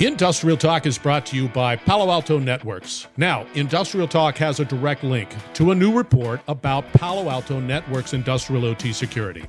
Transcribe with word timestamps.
Industrial 0.00 0.56
Talk 0.56 0.86
is 0.86 0.96
brought 0.96 1.26
to 1.26 1.36
you 1.36 1.46
by 1.48 1.76
Palo 1.76 2.10
Alto 2.10 2.38
Networks. 2.38 3.06
Now, 3.18 3.46
Industrial 3.52 4.08
Talk 4.08 4.38
has 4.38 4.58
a 4.58 4.64
direct 4.64 5.04
link 5.04 5.28
to 5.52 5.72
a 5.72 5.74
new 5.74 5.92
report 5.92 6.40
about 6.48 6.90
Palo 6.94 7.28
Alto 7.28 7.60
Networks 7.60 8.14
industrial 8.14 8.64
OT 8.64 8.94
security. 8.94 9.44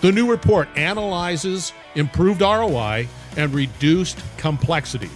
The 0.00 0.12
new 0.12 0.30
report 0.30 0.68
analyzes 0.76 1.72
improved 1.96 2.40
ROI 2.40 3.08
and 3.36 3.52
reduced 3.52 4.22
complexity. 4.36 5.10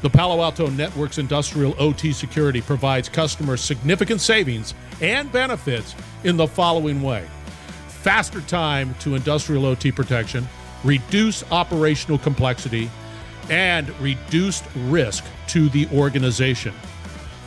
The 0.00 0.08
Palo 0.08 0.42
Alto 0.42 0.70
Networks 0.70 1.18
industrial 1.18 1.74
OT 1.78 2.14
security 2.14 2.62
provides 2.62 3.10
customers 3.10 3.60
significant 3.60 4.22
savings 4.22 4.72
and 5.02 5.30
benefits 5.30 5.94
in 6.24 6.38
the 6.38 6.46
following 6.46 7.02
way 7.02 7.26
faster 7.88 8.40
time 8.40 8.94
to 9.00 9.14
industrial 9.14 9.66
OT 9.66 9.92
protection, 9.92 10.48
reduce 10.84 11.44
operational 11.50 12.16
complexity, 12.16 12.88
and 13.50 13.88
reduced 14.00 14.64
risk 14.86 15.24
to 15.48 15.68
the 15.68 15.88
organization. 15.92 16.72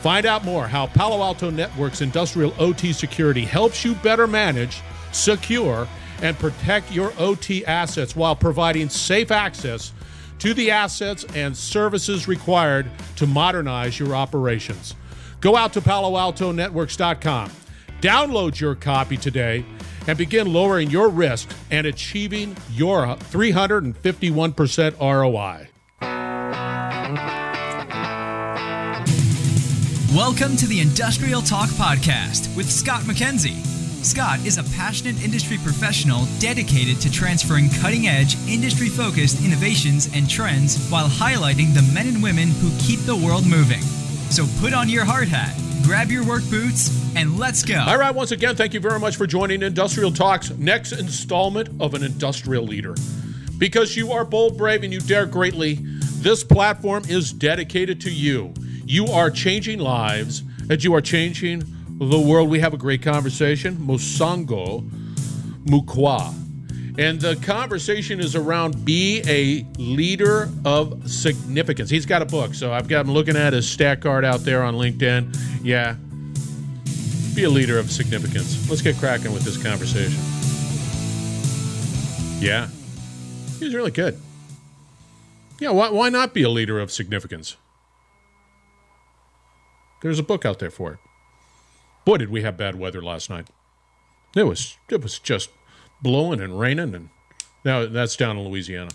Find 0.00 0.24
out 0.24 0.44
more 0.44 0.66
how 0.66 0.86
Palo 0.86 1.22
Alto 1.22 1.50
Networks 1.50 2.00
industrial 2.00 2.54
OT 2.58 2.92
security 2.92 3.44
helps 3.44 3.84
you 3.84 3.94
better 3.96 4.26
manage, 4.26 4.80
secure, 5.12 5.86
and 6.22 6.38
protect 6.38 6.90
your 6.90 7.12
OT 7.18 7.64
assets 7.66 8.16
while 8.16 8.34
providing 8.34 8.88
safe 8.88 9.30
access 9.30 9.92
to 10.38 10.54
the 10.54 10.70
assets 10.70 11.24
and 11.34 11.54
services 11.56 12.26
required 12.26 12.90
to 13.16 13.26
modernize 13.26 13.98
your 13.98 14.14
operations. 14.14 14.94
Go 15.40 15.54
out 15.54 15.72
to 15.74 15.80
paloaltonetworks.com, 15.80 17.50
download 18.00 18.58
your 18.58 18.74
copy 18.74 19.16
today, 19.16 19.64
and 20.06 20.16
begin 20.16 20.50
lowering 20.52 20.90
your 20.90 21.08
risk 21.08 21.50
and 21.70 21.86
achieving 21.86 22.56
your 22.72 23.04
351% 23.04 24.98
ROI. 24.98 25.68
Welcome 30.14 30.56
to 30.56 30.66
the 30.66 30.80
Industrial 30.80 31.40
Talk 31.40 31.68
Podcast 31.68 32.56
with 32.56 32.68
Scott 32.68 33.02
MacKenzie. 33.02 33.64
Scott 34.04 34.44
is 34.44 34.58
a 34.58 34.64
passionate 34.74 35.22
industry 35.22 35.56
professional 35.58 36.26
dedicated 36.40 37.00
to 37.02 37.12
transferring 37.12 37.70
cutting 37.80 38.08
edge, 38.08 38.34
industry 38.48 38.88
focused 38.88 39.40
innovations 39.44 40.10
and 40.12 40.28
trends 40.28 40.84
while 40.90 41.06
highlighting 41.06 41.72
the 41.74 41.88
men 41.94 42.08
and 42.08 42.20
women 42.20 42.48
who 42.48 42.76
keep 42.80 42.98
the 43.02 43.14
world 43.14 43.46
moving. 43.46 43.80
So 44.32 44.46
put 44.60 44.74
on 44.74 44.88
your 44.88 45.04
hard 45.04 45.28
hat, 45.28 45.56
grab 45.84 46.10
your 46.10 46.26
work 46.26 46.42
boots, 46.50 46.90
and 47.14 47.38
let's 47.38 47.62
go. 47.62 47.78
All 47.78 47.96
right, 47.96 48.12
once 48.12 48.32
again, 48.32 48.56
thank 48.56 48.74
you 48.74 48.80
very 48.80 48.98
much 48.98 49.14
for 49.14 49.28
joining 49.28 49.62
Industrial 49.62 50.10
Talks 50.10 50.50
next 50.58 50.90
installment 50.90 51.68
of 51.80 51.94
an 51.94 52.02
industrial 52.02 52.64
leader. 52.64 52.96
Because 53.58 53.96
you 53.96 54.10
are 54.10 54.24
bold, 54.24 54.58
brave, 54.58 54.82
and 54.82 54.92
you 54.92 54.98
dare 54.98 55.26
greatly, 55.26 55.74
this 56.16 56.42
platform 56.42 57.04
is 57.08 57.32
dedicated 57.32 58.00
to 58.00 58.10
you. 58.10 58.52
You 58.90 59.06
are 59.06 59.30
changing 59.30 59.78
lives 59.78 60.42
and 60.68 60.82
you 60.82 60.92
are 60.96 61.00
changing 61.00 61.62
the 62.00 62.18
world. 62.18 62.50
We 62.50 62.58
have 62.58 62.74
a 62.74 62.76
great 62.76 63.02
conversation. 63.02 63.76
Mosongo 63.76 64.82
Moukwa. 65.64 66.34
And 66.98 67.20
the 67.20 67.36
conversation 67.36 68.18
is 68.18 68.34
around 68.34 68.84
be 68.84 69.22
a 69.28 69.64
leader 69.80 70.50
of 70.64 71.08
significance. 71.08 71.88
He's 71.88 72.04
got 72.04 72.20
a 72.20 72.24
book, 72.24 72.52
so 72.52 72.72
I've 72.72 72.88
got 72.88 73.06
him 73.06 73.12
looking 73.12 73.36
at 73.36 73.52
his 73.52 73.68
stat 73.68 74.00
card 74.00 74.24
out 74.24 74.40
there 74.40 74.64
on 74.64 74.74
LinkedIn. 74.74 75.36
Yeah. 75.62 75.94
Be 77.36 77.44
a 77.44 77.48
leader 77.48 77.78
of 77.78 77.92
significance. 77.92 78.68
Let's 78.68 78.82
get 78.82 78.96
cracking 78.96 79.32
with 79.32 79.44
this 79.44 79.56
conversation. 79.56 80.18
Yeah. 82.44 82.66
He's 83.60 83.72
really 83.72 83.92
good. 83.92 84.20
Yeah, 85.60 85.70
why, 85.70 85.90
why 85.90 86.08
not 86.08 86.34
be 86.34 86.42
a 86.42 86.50
leader 86.50 86.80
of 86.80 86.90
significance? 86.90 87.56
There's 90.00 90.18
a 90.18 90.24
book 90.24 90.44
out 90.44 90.58
there 90.58 90.70
for 90.70 90.92
it. 90.94 90.98
Boy, 92.04 92.16
did 92.16 92.30
we 92.30 92.42
have 92.42 92.56
bad 92.56 92.76
weather 92.76 93.02
last 93.02 93.28
night. 93.30 93.48
It 94.34 94.44
was 94.44 94.76
it 94.88 95.02
was 95.02 95.18
just 95.18 95.50
blowing 96.02 96.40
and 96.40 96.58
raining, 96.58 96.94
and 96.94 97.08
now 97.64 97.86
that's 97.86 98.16
down 98.16 98.38
in 98.38 98.48
Louisiana. 98.48 98.90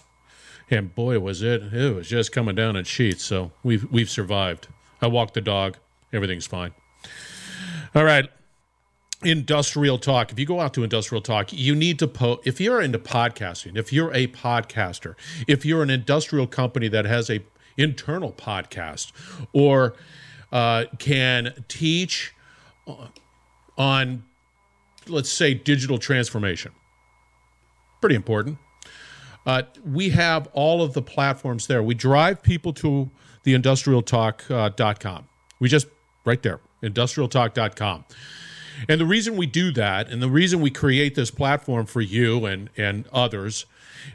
And 0.70 0.96
boy, 0.96 1.20
was 1.20 1.42
it! 1.44 1.74
It 1.74 1.96
was 1.96 2.08
just 2.08 2.32
coming 2.32 2.56
down 2.56 2.76
in 2.76 2.86
sheets. 2.86 3.24
So 3.24 3.52
we've 3.64 3.90
we've 3.92 4.10
survived. 4.10 4.68
I 5.02 5.08
walked 5.08 5.34
the 5.36 5.42
dog. 5.42 5.78
Everything's 6.12 6.48
fine. 6.48 6.74
All 7.94 8.04
right. 8.04 8.30
Industrial 9.24 9.98
talk. 9.98 10.32
If 10.32 10.40
you 10.40 10.46
go 10.46 10.60
out 10.60 10.74
to 10.76 10.84
industrial 10.84 11.22
talk, 11.22 11.52
you 11.54 11.76
need 11.76 12.00
to 12.00 12.08
po 12.08 12.42
if 12.44 12.60
you're 12.60 12.82
into 12.82 13.00
podcasting, 13.00 13.78
if 13.78 13.94
you're 13.94 14.14
a 14.14 14.28
podcaster, 14.28 15.16
if 15.48 15.66
you're 15.66 15.84
an 15.84 15.90
industrial 15.90 16.48
company 16.48 16.88
that 16.88 17.06
has 17.06 17.30
a 17.30 17.44
internal 17.78 18.32
podcast 18.32 19.12
or 19.54 19.94
uh, 20.56 20.86
can 21.00 21.54
teach 21.68 22.34
on, 23.78 24.24
let's 25.06 25.30
say, 25.30 25.54
digital 25.54 25.98
transformation. 25.98 26.72
Pretty 28.00 28.16
important. 28.16 28.58
Uh, 29.46 29.64
we 29.86 30.12
have 30.12 30.48
all 30.54 30.82
of 30.82 30.94
the 30.94 31.02
platforms 31.02 31.68
there. 31.68 31.84
We 31.84 31.94
drive 31.94 32.42
people 32.42 32.72
to 32.76 33.12
the 33.44 33.54
industrialtalk.com. 33.54 35.18
Uh, 35.18 35.22
we 35.60 35.68
just, 35.68 35.88
right 36.24 36.42
there, 36.42 36.62
industrialtalk.com. 36.82 38.06
And 38.88 39.02
the 39.02 39.06
reason 39.06 39.36
we 39.36 39.48
do 39.48 39.74
that, 39.74 40.08
and 40.10 40.22
the 40.22 40.30
reason 40.30 40.62
we 40.62 40.72
create 40.72 41.16
this 41.16 41.32
platform 41.32 41.86
for 41.86 42.00
you 42.00 42.46
and, 42.46 42.70
and 42.78 43.08
others, 43.12 43.66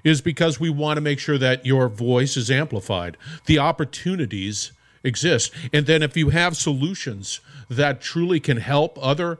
is 0.05 0.23
because 0.23 0.59
we 0.59 0.71
want 0.71 0.97
to 0.97 1.03
make 1.03 1.19
sure 1.19 1.37
that 1.37 1.67
your 1.67 1.91
voice 1.91 2.39
is 2.39 2.51
amplified. 2.51 3.19
The 3.45 3.59
opportunities 3.59 4.73
exist. 5.03 5.53
And 5.73 5.87
then 5.87 6.03
if 6.03 6.17
you 6.17 6.31
have 6.31 6.57
solutions 6.57 7.41
that 7.69 8.01
truly 8.01 8.41
can 8.41 8.59
help 8.59 8.99
other 9.01 9.39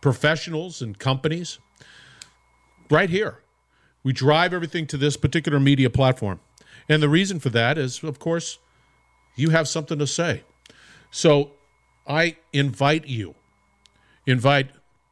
professionals 0.00 0.82
and 0.82 0.98
companies, 0.98 1.58
right 2.90 3.10
here, 3.10 3.38
we 4.02 4.12
drive 4.12 4.52
everything 4.54 4.86
to 4.86 4.96
this 4.96 5.16
particular 5.16 5.58
media 5.58 5.90
platform. 5.90 6.40
And 6.88 7.02
the 7.02 7.08
reason 7.08 7.40
for 7.40 7.48
that 7.50 7.76
is, 7.76 8.02
of 8.04 8.18
course, 8.18 8.58
you 9.34 9.50
have 9.50 9.66
something 9.66 9.98
to 9.98 10.06
say. 10.06 10.42
So 11.10 11.52
I 12.06 12.36
invite 12.52 13.06
you, 13.06 13.34
invite 14.26 14.70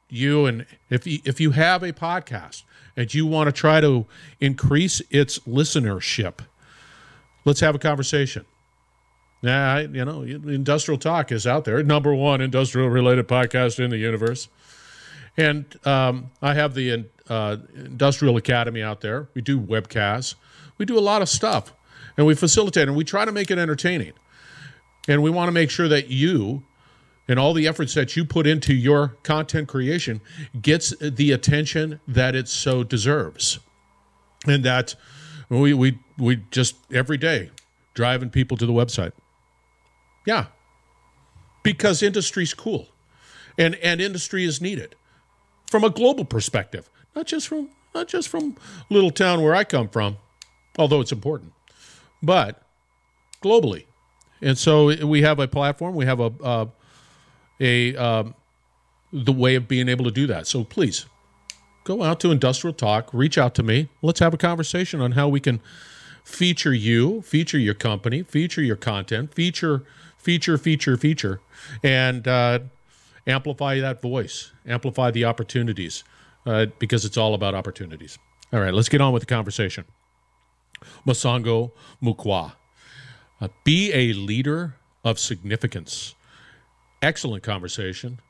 you, 0.09 0.47
and 0.47 0.67
if 0.91 1.07
you, 1.07 1.19
if 1.25 1.41
you 1.41 1.51
have 1.51 1.83
a 1.83 1.93
podcast 1.93 2.63
and 2.97 3.13
you 3.13 3.27
want 3.27 3.49
to 3.49 3.53
try 3.53 3.81
to 3.81 4.07
increase 4.41 5.03
its 5.11 5.41
listenership, 5.41 6.39
let's 7.45 7.61
have 7.61 7.75
a 7.75 7.79
conversation. 7.81 8.45
Yeah, 9.43 9.75
I, 9.75 9.81
you 9.83 10.05
know, 10.05 10.23
Industrial 10.23 10.99
Talk 10.99 11.31
is 11.31 11.47
out 11.47 11.65
there, 11.65 11.83
number 11.83 12.15
one 12.15 12.41
industrial 12.41 12.89
related 12.89 13.29
podcast 13.29 13.79
in 13.79 13.91
the 13.91 13.99
universe. 13.99 14.49
And 15.37 15.67
um, 15.87 16.31
I 16.41 16.55
have 16.55 16.75
the 16.75 17.07
uh, 17.29 17.57
Industrial 17.75 18.37
Academy 18.37 18.83
out 18.83 19.01
there. 19.01 19.29
We 19.35 19.43
do 19.43 19.61
webcasts, 19.61 20.35
we 20.79 20.87
do 20.87 20.99
a 20.99 21.01
lot 21.01 21.21
of 21.21 21.29
stuff, 21.29 21.73
and 22.17 22.27
we 22.27 22.35
facilitate 22.35 22.89
and 22.89 22.97
we 22.97 23.05
try 23.05 23.25
to 23.25 23.33
make 23.33 23.51
it 23.51 23.59
entertaining. 23.59 24.13
And 25.09 25.23
we 25.23 25.31
want 25.31 25.49
to 25.49 25.53
make 25.53 25.71
sure 25.71 25.89
that 25.89 26.09
you 26.09 26.63
and 27.29 27.39
all 27.39 27.55
the 27.55 27.67
efforts 27.67 27.95
that 27.95 28.17
you 28.17 28.25
put 28.25 28.47
into 28.47 28.75
your 28.75 29.17
content 29.23 29.69
creation 29.69 30.21
gets 30.61 30.95
the 30.99 31.33
attention 31.33 32.01
that 32.07 32.35
it 32.35 32.49
so 32.49 32.85
deserves. 32.85 33.59
And 34.47 34.65
that 34.65 34.95
we, 35.49 35.73
we, 35.73 35.99
we 36.19 36.43
just 36.51 36.77
every 36.93 37.17
day 37.17 37.51
driving 37.95 38.31
people 38.31 38.57
to 38.59 38.67
the 38.67 38.73
website. 38.73 39.13
Yeah. 40.25 40.47
Because 41.63 42.03
industry's 42.03 42.55
cool. 42.55 42.89
And 43.57 43.77
and 43.77 44.01
industry 44.01 44.45
is 44.45 44.61
needed 44.61 44.97
from 45.71 45.85
a 45.85 45.91
global 45.91 46.25
perspective, 46.25 46.91
not 47.15 47.27
just 47.27 47.49
from 47.49 47.71
not 47.95 48.09
just 48.09 48.29
from 48.29 48.57
little 48.91 49.11
town 49.11 49.43
where 49.43 49.55
I 49.55 49.65
come 49.65 49.89
from, 49.89 50.17
although 50.79 51.01
it's 51.01 51.13
important, 51.13 51.53
but 52.23 52.63
globally. 53.43 53.85
And 54.43 54.59
so 54.59 55.07
we 55.07 55.23
have 55.23 55.39
a 55.39 55.47
platform, 55.47 55.95
we 55.95 56.05
have 56.05 56.21
a 56.21 56.33
uh, 56.43 56.67
a 57.61 57.97
um, 57.97 58.35
the 59.13 59.33
way 59.33 59.55
of 59.55 59.69
being 59.69 59.89
able 59.89 60.05
to 60.05 60.11
do 60.11 60.27
that. 60.27 60.47
So 60.47 60.65
please 60.65 61.07
go 61.85 62.03
out 62.03 62.19
to 62.21 62.31
Industrial 62.31 62.75
Talk, 62.75 63.11
reach 63.13 63.39
out 63.39 63.55
to 63.55 63.63
me. 63.63 63.89
Let's 64.03 64.21
have 64.21 64.35
a 64.35 64.39
conversation 64.39 65.01
on 65.01 65.13
how 65.13 65.29
we 65.29 65.39
can 65.39 65.61
feature 66.25 66.75
you, 66.75 67.23
feature 67.23 67.59
your 67.59 67.75
company, 67.75 68.23
feature 68.23 68.63
your 68.63 68.77
content, 68.77 69.33
feature 69.35 69.85
feature, 70.25 70.59
feature, 70.59 70.97
feature, 70.97 71.41
and 71.83 72.27
uh, 72.27 72.59
amplify 73.27 73.79
that 73.81 74.03
voice, 74.03 74.53
amplify 74.67 75.11
the 75.11 75.25
opportunities, 75.25 76.03
uh, 76.47 76.67
because 76.79 77.05
it's 77.05 77.17
all 77.17 77.35
about 77.35 77.55
opportunities. 77.55 78.19
All 78.53 78.61
right, 78.61 78.75
let's 78.75 78.89
get 78.89 79.01
on 79.01 79.13
with 79.13 79.23
the 79.23 79.27
conversation. 79.27 79.85
Mosongo 81.07 81.73
Moukwa, 82.03 82.53
uh, 83.41 83.49
be 83.65 83.93
a 83.93 84.13
leader 84.15 84.77
of 85.05 85.19
significance. 85.19 86.15
Excellent 87.03 87.43
conversation. 87.43 88.21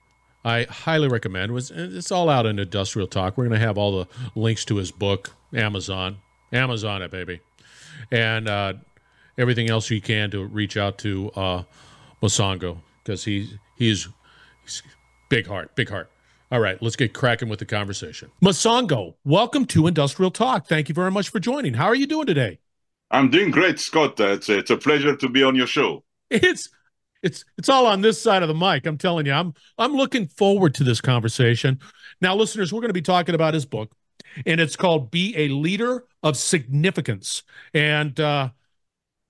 I 0.44 0.64
highly 0.64 1.08
recommend. 1.08 1.56
It's 1.56 2.12
all 2.12 2.28
out 2.28 2.44
in 2.44 2.58
Industrial 2.58 3.08
Talk. 3.08 3.38
We're 3.38 3.48
going 3.48 3.58
to 3.58 3.66
have 3.66 3.78
all 3.78 4.04
the 4.04 4.06
links 4.34 4.64
to 4.66 4.76
his 4.76 4.90
book, 4.92 5.30
Amazon. 5.54 6.18
Amazon 6.52 7.02
it, 7.02 7.10
baby. 7.10 7.40
and 8.10 8.48
uh, 8.48 8.74
everything 9.38 9.70
else 9.70 9.90
you 9.90 10.00
can 10.00 10.30
to 10.30 10.44
reach 10.44 10.76
out 10.76 10.98
to 10.98 11.30
uh, 11.36 11.62
Mosongo 12.22 12.78
because 13.02 13.24
he's 13.24 13.54
he's 13.76 14.08
big 15.28 15.46
heart, 15.46 15.74
big 15.74 15.88
heart. 15.90 16.10
All 16.50 16.60
right, 16.60 16.80
let's 16.82 16.96
get 16.96 17.12
cracking 17.12 17.48
with 17.48 17.58
the 17.58 17.64
conversation. 17.64 18.30
Mosongo, 18.42 19.14
welcome 19.24 19.64
to 19.66 19.86
Industrial 19.86 20.30
Talk. 20.30 20.66
Thank 20.66 20.88
you 20.88 20.94
very 20.94 21.10
much 21.10 21.30
for 21.30 21.40
joining. 21.40 21.74
How 21.74 21.86
are 21.86 21.94
you 21.94 22.06
doing 22.06 22.26
today? 22.26 22.58
I'm 23.10 23.30
doing 23.30 23.50
great, 23.50 23.78
Scott. 23.78 24.20
Uh, 24.20 24.32
it's, 24.32 24.48
it's 24.48 24.70
a 24.70 24.76
pleasure 24.76 25.16
to 25.16 25.28
be 25.28 25.42
on 25.42 25.54
your 25.54 25.66
show. 25.66 26.04
It's 26.30 26.68
it's 27.22 27.44
it's 27.56 27.68
all 27.68 27.86
on 27.86 28.02
this 28.02 28.20
side 28.20 28.42
of 28.42 28.48
the 28.48 28.54
mic. 28.54 28.86
I'm 28.86 28.98
telling 28.98 29.26
you, 29.26 29.32
I'm 29.32 29.54
I'm 29.78 29.94
looking 29.94 30.26
forward 30.26 30.74
to 30.76 30.84
this 30.84 31.00
conversation. 31.00 31.80
Now, 32.20 32.36
listeners, 32.36 32.72
we're 32.72 32.80
going 32.80 32.90
to 32.90 32.94
be 32.94 33.02
talking 33.02 33.34
about 33.34 33.54
his 33.54 33.66
book, 33.66 33.92
and 34.46 34.60
it's 34.60 34.76
called 34.76 35.10
"Be 35.10 35.34
a 35.36 35.48
Leader 35.48 36.04
of 36.22 36.36
Significance," 36.36 37.42
and 37.72 38.18
uh, 38.20 38.50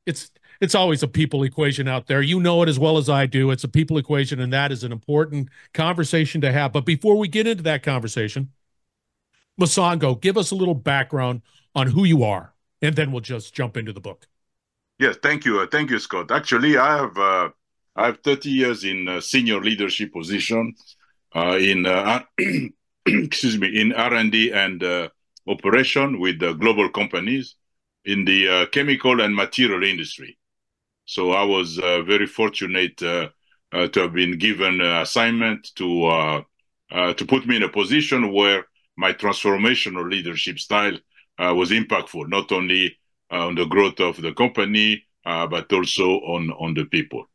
it's 0.07 0.31
it's 0.61 0.75
always 0.75 1.03
a 1.03 1.09
people 1.09 1.43
equation 1.43 1.89
out 1.89 2.07
there. 2.07 2.23
You 2.23 2.41
know 2.41 2.63
it 2.63 2.69
as 2.69 2.79
well 2.79 2.97
as 2.97 3.09
I 3.09 3.27
do. 3.27 3.51
It's 3.51 3.65
a 3.65 3.69
people 3.69 3.99
equation, 3.99 4.41
and 4.41 4.53
that 4.53 4.71
is 4.73 4.85
an 4.85 4.93
important 4.93 5.49
conversation 5.73 6.41
to 6.43 6.53
have. 6.53 6.73
But 6.73 6.87
before 6.87 7.17
we 7.17 7.29
get 7.29 7.47
into 7.47 7.63
that 7.65 7.83
conversation, 7.83 8.51
Mosongo, 9.61 10.21
give 10.21 10.37
us 10.37 10.51
a 10.51 10.55
little 10.55 10.75
background 10.75 11.43
on 11.75 11.89
who 11.89 12.05
you 12.05 12.23
are, 12.23 12.55
and 12.81 12.95
then 12.95 13.13
we'll 13.13 13.21
just 13.21 13.55
jump 13.55 13.77
into 13.77 13.93
the 13.93 14.01
book. 14.01 14.27
Yes, 14.99 15.17
thank 15.23 15.45
you, 15.45 15.61
uh, 15.61 15.67
thank 15.71 15.91
you, 15.91 15.99
Scott. 15.99 16.31
Actually, 16.31 16.77
I 16.77 16.99
have 16.99 17.19
uh, 17.19 17.49
I 17.97 18.07
have 18.07 18.21
30 18.21 18.49
years 18.49 18.85
in 18.85 19.09
uh, 19.09 19.21
senior 19.21 19.61
leadership 19.61 20.13
position 20.13 20.75
uh, 21.35 21.59
in 21.61 21.87
uh, 21.87 22.23
excuse 23.07 23.59
me 23.59 23.81
in 23.81 23.93
R 23.93 24.15
and 24.15 24.31
D 24.31 24.53
and 24.53 24.83
uh, 24.83 25.09
operation 25.49 26.21
with 26.21 26.39
global 26.61 26.89
companies 26.89 27.57
in 28.05 28.25
the 28.25 28.49
uh, 28.49 28.67
chemical 28.67 29.21
and 29.21 29.35
material 29.35 29.83
industry. 29.83 30.39
So 31.07 31.33
I 31.33 31.45
was 31.45 31.79
uh, 31.79 32.03
very 32.03 32.27
fortunate 32.27 33.03
uh, 33.03 33.29
uh, 33.73 33.89
to 33.89 34.01
have 34.01 34.13
been 34.13 34.39
given 34.39 34.81
an 34.81 35.03
assignment 35.03 35.71
to 35.77 36.07
uh, 36.07 36.43
uh, 36.91 37.13
to 37.15 37.27
put 37.27 37.47
me 37.47 37.57
in 37.57 37.63
a 37.63 37.69
position 37.69 38.33
where 38.33 38.67
my 38.97 39.13
transformational 39.13 40.09
leadership 40.09 40.59
style 40.59 40.97
was 41.39 41.71
impactful, 41.71 42.29
not 42.29 42.53
only 42.53 42.97
on 43.31 43.57
the 43.57 43.65
growth 43.65 43.99
of 43.99 44.21
the 44.23 44.33
company, 44.33 45.05
but 45.25 45.73
also 45.73 46.21
on 46.21 46.51
on 46.53 46.75
the 46.75 46.85
people. 46.85 47.29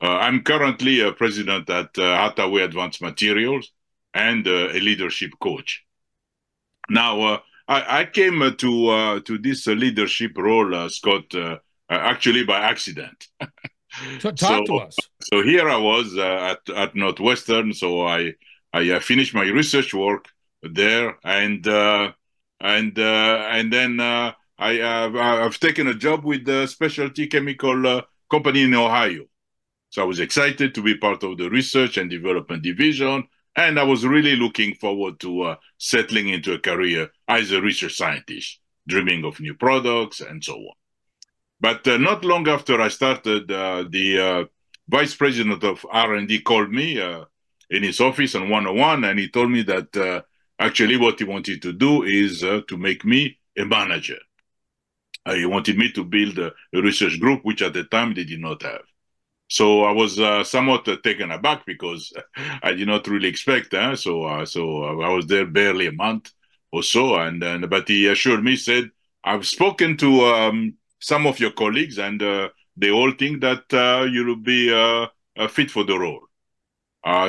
I'm 0.00 0.42
currently 0.42 1.00
a 1.00 1.12
president 1.12 1.70
at 1.70 1.94
Hathaway 1.94 2.62
Advanced 2.62 3.00
Materials 3.00 3.70
and 4.12 4.44
a 4.46 4.80
leadership 4.80 5.30
coach. 5.40 5.84
Now, 6.90 7.42
I, 7.68 8.00
I, 8.00 8.04
came 8.06 8.40
to 8.40 9.20
to 9.20 9.38
this 9.38 9.66
leadership 9.66 10.32
role, 10.38 10.88
Scott, 10.88 11.34
uh, 11.34 11.58
actually 11.90 12.44
by 12.44 12.60
accident. 12.60 13.28
Talk 14.20 14.38
so, 14.38 14.64
to 14.64 14.74
us. 14.76 14.96
So 15.22 15.42
here 15.42 15.68
I 15.68 15.76
was 15.76 16.16
uh, 16.16 16.56
at 16.56 16.76
at 16.76 16.94
Northwestern. 16.94 17.72
So 17.72 18.06
I 18.06 18.34
I 18.72 18.90
uh, 18.90 19.00
finished 19.00 19.34
my 19.34 19.44
research 19.44 19.94
work 19.94 20.28
there, 20.62 21.16
and 21.24 21.66
uh, 21.66 22.12
and 22.60 22.98
uh, 22.98 23.48
and 23.50 23.72
then 23.72 24.00
uh, 24.00 24.32
I 24.58 24.72
have 24.74 25.16
I've 25.16 25.58
taken 25.58 25.88
a 25.88 25.94
job 25.94 26.24
with 26.24 26.44
the 26.44 26.66
specialty 26.66 27.26
chemical 27.26 28.02
company 28.30 28.62
in 28.62 28.74
Ohio. 28.74 29.24
So 29.90 30.02
I 30.02 30.04
was 30.04 30.20
excited 30.20 30.74
to 30.74 30.82
be 30.82 30.98
part 30.98 31.22
of 31.22 31.38
the 31.38 31.48
research 31.48 31.96
and 31.96 32.10
development 32.10 32.62
division, 32.62 33.26
and 33.58 33.78
I 33.78 33.82
was 33.82 34.06
really 34.06 34.36
looking 34.36 34.74
forward 34.74 35.20
to 35.20 35.56
settling 35.78 36.28
into 36.28 36.54
a 36.54 36.58
career 36.58 37.10
as 37.26 37.50
a 37.52 37.60
research 37.60 37.96
scientist, 37.96 38.60
dreaming 38.86 39.24
of 39.24 39.40
new 39.40 39.54
products 39.54 40.20
and 40.20 40.42
so 40.42 40.54
on. 40.54 40.78
But 41.60 41.86
uh, 41.88 41.96
not 41.96 42.24
long 42.24 42.48
after 42.48 42.80
I 42.80 42.88
started, 42.88 43.50
uh, 43.50 43.84
the 43.90 44.20
uh, 44.20 44.44
vice 44.88 45.14
president 45.14 45.64
of 45.64 45.84
R&D 45.90 46.42
called 46.42 46.70
me 46.70 47.00
uh, 47.00 47.24
in 47.70 47.82
his 47.82 48.00
office 48.00 48.34
on 48.34 48.48
101, 48.48 49.04
and 49.04 49.18
he 49.18 49.28
told 49.28 49.50
me 49.50 49.62
that 49.62 49.96
uh, 49.96 50.22
actually 50.58 50.96
what 50.96 51.18
he 51.18 51.24
wanted 51.24 51.60
to 51.62 51.72
do 51.72 52.04
is 52.04 52.44
uh, 52.44 52.60
to 52.68 52.76
make 52.76 53.04
me 53.04 53.38
a 53.56 53.64
manager. 53.64 54.18
he 55.26 55.46
wanted 55.46 55.76
me 55.76 55.90
to 55.92 56.04
build 56.04 56.38
a, 56.38 56.52
a, 56.72 56.80
research 56.80 57.18
group, 57.20 57.40
which 57.44 57.60
at 57.60 57.74
the 57.74 57.84
time 57.84 58.14
they 58.14 58.24
did 58.24 58.40
not 58.40 58.62
have. 58.62 58.87
So 59.48 59.84
I 59.84 59.92
was 59.92 60.16
somewhat 60.48 60.86
taken 61.02 61.30
aback 61.30 61.64
because 61.66 62.12
I 62.62 62.72
did 62.72 62.88
not 62.88 63.08
really 63.08 63.28
expect. 63.28 63.72
Huh? 63.72 63.96
So, 63.96 64.44
so 64.44 64.84
I 65.00 65.08
was 65.08 65.26
there 65.26 65.46
barely 65.46 65.86
a 65.86 65.92
month 65.92 66.32
or 66.70 66.82
so, 66.82 67.16
and, 67.16 67.42
and 67.42 67.68
but 67.70 67.88
he 67.88 68.06
assured 68.06 68.44
me, 68.44 68.56
said, 68.56 68.90
"I've 69.24 69.46
spoken 69.46 69.96
to." 69.98 70.24
Um, 70.26 70.74
some 71.00 71.26
of 71.26 71.40
your 71.40 71.50
colleagues, 71.52 71.98
and 71.98 72.22
uh, 72.22 72.48
they 72.76 72.90
all 72.90 73.12
think 73.12 73.40
that 73.40 73.72
uh, 73.72 74.04
you'll 74.04 74.36
be 74.36 74.72
uh, 74.72 75.06
fit 75.48 75.70
for 75.70 75.84
the 75.84 75.98
role. 75.98 76.20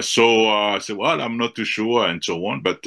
so 0.01 0.49
I 0.49 0.79
said, 0.79 0.97
well, 0.97 1.21
I'm 1.21 1.37
not 1.37 1.55
too 1.55 1.65
sure, 1.65 2.07
and 2.07 2.23
so 2.23 2.45
on. 2.45 2.61
But 2.61 2.85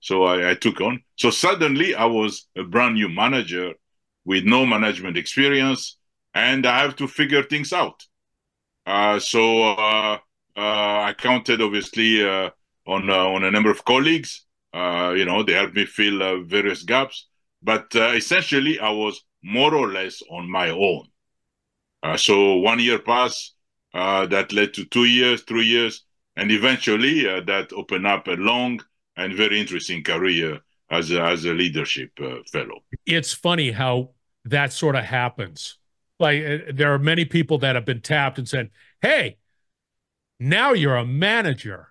so 0.00 0.24
I, 0.24 0.50
I 0.50 0.54
took 0.54 0.80
on. 0.80 1.02
So 1.16 1.30
suddenly 1.30 1.94
I 1.94 2.04
was 2.04 2.46
a 2.56 2.62
brand 2.62 2.94
new 2.94 3.08
manager 3.08 3.74
with 4.24 4.44
no 4.44 4.66
management 4.66 5.16
experience, 5.16 5.98
and 6.34 6.66
I 6.66 6.80
have 6.80 6.96
to 6.96 7.08
figure 7.08 7.42
things 7.42 7.72
out. 7.72 8.04
Uh, 8.88 9.18
so 9.18 9.64
uh, 9.64 10.18
uh, 10.56 11.00
I 11.08 11.14
counted 11.16 11.60
obviously 11.60 12.24
on 12.24 13.10
on 13.10 13.44
a 13.44 13.50
number 13.50 13.70
of 13.70 13.84
colleagues. 13.84 14.46
you 14.74 15.24
know, 15.26 15.42
they 15.42 15.52
helped 15.52 15.76
me 15.76 15.84
fill 15.84 16.42
various 16.44 16.82
gaps, 16.84 17.26
but 17.62 17.86
essentially 17.94 18.80
I 18.80 18.90
was 18.90 19.24
more 19.42 19.74
or 19.74 19.88
less 19.88 20.22
on 20.30 20.50
my 20.50 20.70
own. 20.70 21.04
Uh, 22.02 22.16
so 22.16 22.56
one 22.56 22.78
year 22.78 22.98
passed, 22.98 23.54
uh, 23.94 24.26
that 24.26 24.52
led 24.52 24.72
to 24.74 24.84
two 24.86 25.04
years, 25.04 25.42
three 25.42 25.64
years, 25.64 26.04
and 26.36 26.50
eventually 26.50 27.28
uh, 27.28 27.40
that 27.42 27.72
opened 27.72 28.06
up 28.06 28.26
a 28.28 28.32
long 28.32 28.80
and 29.16 29.34
very 29.34 29.60
interesting 29.60 30.02
career 30.02 30.60
as 30.90 31.10
a, 31.10 31.20
as 31.22 31.44
a 31.44 31.52
leadership 31.52 32.10
uh, 32.22 32.36
fellow. 32.50 32.80
It's 33.04 33.32
funny 33.32 33.70
how 33.72 34.10
that 34.44 34.72
sort 34.72 34.96
of 34.96 35.04
happens. 35.04 35.78
Like 36.18 36.42
uh, 36.42 36.58
there 36.72 36.92
are 36.92 36.98
many 36.98 37.24
people 37.24 37.58
that 37.58 37.74
have 37.74 37.84
been 37.84 38.00
tapped 38.00 38.38
and 38.38 38.48
said, 38.48 38.70
"Hey, 39.00 39.38
now 40.40 40.72
you're 40.72 40.96
a 40.96 41.06
manager," 41.06 41.88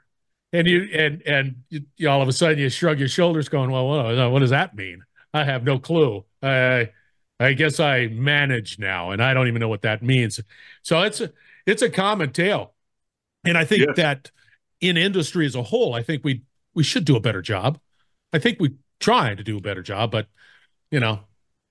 and 0.51 0.67
you 0.67 0.89
and 0.93 1.21
and 1.25 1.55
you, 1.69 2.09
all 2.09 2.21
of 2.21 2.27
a 2.27 2.33
sudden 2.33 2.59
you 2.59 2.69
shrug 2.69 2.99
your 2.99 3.07
shoulders, 3.07 3.49
going, 3.49 3.71
"Well, 3.71 3.87
what, 3.87 4.31
what 4.31 4.39
does 4.39 4.49
that 4.49 4.75
mean? 4.75 5.03
I 5.33 5.43
have 5.43 5.63
no 5.63 5.79
clue." 5.79 6.25
Uh, 6.41 6.85
I 7.39 7.53
guess 7.53 7.79
I 7.79 8.07
manage 8.07 8.79
now, 8.79 9.11
and 9.11 9.23
I 9.23 9.33
don't 9.33 9.47
even 9.47 9.59
know 9.59 9.69
what 9.69 9.83
that 9.83 10.01
means. 10.01 10.39
So 10.81 11.01
it's 11.03 11.21
a 11.21 11.31
it's 11.65 11.81
a 11.81 11.89
common 11.89 12.31
tale, 12.31 12.73
and 13.45 13.57
I 13.57 13.65
think 13.65 13.85
yes. 13.87 13.95
that 13.97 14.31
in 14.81 14.97
industry 14.97 15.45
as 15.45 15.55
a 15.55 15.63
whole, 15.63 15.93
I 15.93 16.03
think 16.03 16.23
we 16.23 16.43
we 16.73 16.83
should 16.83 17.05
do 17.05 17.15
a 17.15 17.19
better 17.21 17.41
job. 17.41 17.79
I 18.33 18.39
think 18.39 18.59
we 18.59 18.75
try 18.99 19.35
to 19.35 19.43
do 19.43 19.57
a 19.57 19.61
better 19.61 19.83
job, 19.83 20.11
but 20.11 20.27
you 20.91 20.99
know, 20.99 21.19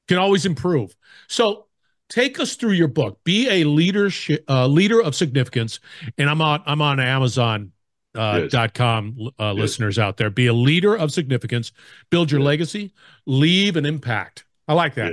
can 0.09 0.19
always 0.19 0.47
improve. 0.47 0.95
So 1.29 1.66
take 2.09 2.39
us 2.41 2.57
through 2.57 2.73
your 2.73 2.89
book. 2.89 3.19
Be 3.25 3.49
a 3.49 3.65
leadership 3.65 4.45
uh, 4.49 4.67
leader 4.67 5.01
of 5.01 5.15
significance, 5.15 5.81
and 6.19 6.29
I'm 6.29 6.41
on 6.41 6.63
I'm 6.67 6.83
on 6.83 7.01
Amazon. 7.01 7.73
Uh, 8.15 8.41
yes. 8.45 8.53
dot 8.53 8.73
com 8.73 9.15
uh, 9.39 9.53
yes. 9.55 9.57
listeners 9.61 9.99
out 9.99 10.17
there 10.17 10.31
be 10.31 10.47
a 10.47 10.53
leader 10.55 10.97
of 10.97 11.13
significance 11.13 11.71
build 12.09 12.31
your 12.31 12.41
yes. 12.41 12.47
legacy 12.47 12.95
leave 13.27 13.77
an 13.77 13.85
impact 13.85 14.47
i 14.69 14.73
like 14.73 14.95
that 14.95 15.13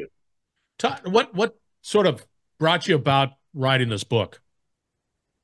what 1.03 1.35
what 1.35 1.57
sort 1.81 2.07
of 2.07 2.25
brought 2.59 2.87
you 2.87 2.95
about 2.95 3.33
writing 3.53 3.89
this 3.89 4.03
book? 4.03 4.41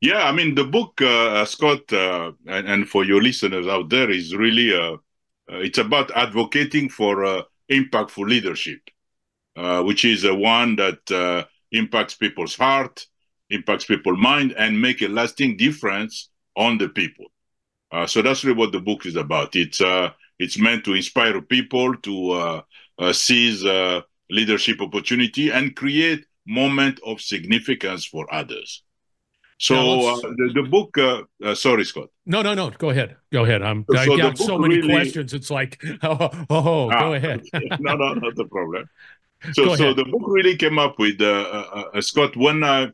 Yeah, 0.01 0.23
I 0.23 0.31
mean 0.31 0.55
the 0.55 0.63
book, 0.63 1.01
uh, 1.01 1.43
Scott, 1.45 1.91
uh, 1.91 2.31
and, 2.47 2.67
and, 2.67 2.89
for 2.89 3.03
your 3.03 3.21
listeners 3.21 3.67
out 3.67 3.89
there, 3.89 4.09
is 4.09 4.33
really 4.33 4.73
uh, 4.73 4.93
uh 5.51 5.59
it's 5.59 5.77
about 5.77 6.09
advocating 6.15 6.87
for 6.87 7.25
uh, 7.25 7.41
impactful 7.69 8.25
leadership, 8.27 8.79
uh, 9.59 9.83
which 9.83 10.05
is 10.05 10.23
a 10.23 10.33
one 10.33 10.75
that 10.77 11.47
impacts 11.71 12.15
people's 12.15 12.55
heart, 12.55 13.05
impacts 13.49 13.85
people's 13.85 14.19
mind, 14.19 14.53
and 14.57 14.81
make 14.81 15.01
a 15.01 15.07
lasting 15.07 15.57
difference 15.57 16.29
on 16.55 16.77
the 16.77 16.89
people. 16.89 17.25
so 18.07 18.21
that's 18.21 18.43
really 18.43 18.57
what 18.57 18.71
the 18.71 18.79
book 18.79 19.05
is 19.05 19.15
about. 19.15 19.55
It's 19.55 19.81
it's 20.39 20.57
meant 20.57 20.85
to 20.85 20.93
inspire 20.93 21.41
people 21.41 21.95
to 21.97 22.63
seize 23.11 23.63
leadership 24.29 24.81
opportunity 24.81 25.51
and 25.51 25.75
create 25.75 26.25
moment 26.45 26.99
of 27.05 27.21
significance 27.21 28.05
for 28.05 28.31
others. 28.33 28.83
So 29.59 29.75
uh, 29.75 30.15
the, 30.21 30.51
the, 30.55 30.63
book, 30.63 30.97
uh, 30.97 31.23
uh, 31.43 31.53
sorry, 31.53 31.83
Scott. 31.83 32.07
No, 32.25 32.41
no, 32.41 32.53
no. 32.53 32.69
Go 32.69 32.91
ahead. 32.91 33.17
Go 33.31 33.43
ahead. 33.43 33.61
I'm. 33.61 33.85
So 33.91 34.13
I 34.13 34.17
got 34.17 34.37
so 34.37 34.57
many 34.57 34.77
really, 34.77 34.93
questions. 34.93 35.33
It's 35.33 35.51
like, 35.51 35.81
oh, 36.03 36.17
oh, 36.31 36.45
oh 36.49 36.89
ah, 36.89 36.99
go 37.01 37.13
ahead. 37.13 37.41
no, 37.79 37.95
no, 37.95 38.13
not 38.13 38.35
the 38.35 38.45
problem. 38.45 38.89
So, 39.53 39.75
so 39.75 39.93
the 39.93 40.03
book 40.05 40.23
really 40.25 40.55
came 40.55 40.77
up 40.77 40.99
with 40.99 41.21
uh, 41.21 41.25
uh, 41.25 41.83
uh, 41.93 42.01
Scott 42.01 42.35
when 42.35 42.63
I, 42.63 42.91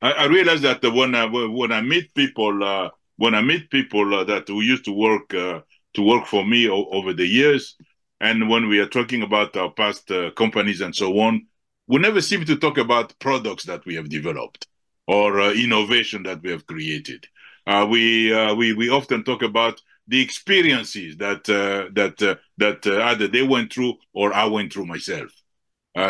I 0.00 0.26
realized 0.26 0.62
that 0.62 0.82
when 0.82 1.14
I 1.14 1.26
when 1.26 1.72
I 1.72 1.80
meet 1.80 2.14
people 2.14 2.90
when 3.16 3.34
I 3.34 3.42
meet 3.42 3.70
people 3.70 4.24
that 4.24 4.48
who 4.48 4.60
used 4.60 4.84
to 4.84 4.92
work 4.92 5.28
to 5.30 6.02
work 6.02 6.26
for 6.26 6.44
me 6.44 6.68
over 6.68 7.12
the 7.12 7.26
years, 7.26 7.76
and 8.20 8.48
when 8.48 8.68
we 8.68 8.78
are 8.80 8.88
talking 8.88 9.22
about 9.22 9.56
our 9.56 9.70
past 9.70 10.10
uh, 10.10 10.30
companies 10.32 10.80
and 10.80 10.94
so 10.94 11.18
on, 11.20 11.46
we 11.86 11.98
never 11.98 12.20
seem 12.20 12.44
to 12.44 12.56
talk 12.56 12.78
about 12.78 13.18
products 13.18 13.64
that 13.64 13.84
we 13.86 13.94
have 13.94 14.08
developed 14.08 14.66
or 15.06 15.40
uh, 15.40 15.52
innovation 15.52 16.22
that 16.22 16.42
we 16.42 16.50
have 16.50 16.66
created. 16.66 17.26
Uh, 17.66 17.86
we, 17.88 18.32
uh, 18.32 18.54
we 18.54 18.72
we 18.72 18.90
often 18.90 19.24
talk 19.24 19.42
about 19.42 19.80
the 20.06 20.20
experiences 20.20 21.16
that 21.16 21.48
uh, 21.48 21.90
that 21.94 22.22
uh, 22.22 22.36
that 22.58 22.86
uh, 22.86 23.02
either 23.04 23.28
they 23.28 23.42
went 23.42 23.72
through 23.72 23.94
or 24.12 24.34
I 24.34 24.44
went 24.44 24.72
through 24.72 24.86
myself. 24.86 25.30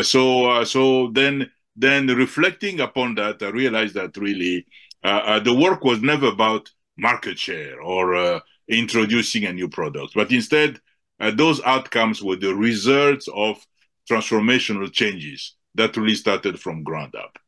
so 0.03 0.65
so 0.65 1.11
then 1.13 1.51
then 1.77 2.07
reflecting 2.07 2.81
upon 2.81 3.17
that, 3.17 3.43
I 3.43 3.49
realized 3.49 3.95
that 3.95 4.17
really 4.17 4.67
the 5.03 5.57
work 5.57 5.85
was 5.85 6.01
never 6.03 6.29
about 6.29 6.71
market 6.97 7.39
share 7.39 7.81
or 7.81 8.43
introducing 8.69 9.45
a 9.45 9.53
new 9.53 9.69
product, 9.69 10.13
but 10.15 10.33
instead 10.33 10.81
those 11.35 11.61
outcomes 11.63 12.23
were 12.23 12.37
the 12.37 12.55
results 12.55 13.29
of 13.35 13.65
transformational 14.11 14.93
changes 14.93 15.55
that 15.75 15.97
really 15.97 16.15
started 16.15 16.61
from 16.61 16.83
ground 16.83 17.15
up. 17.15 17.39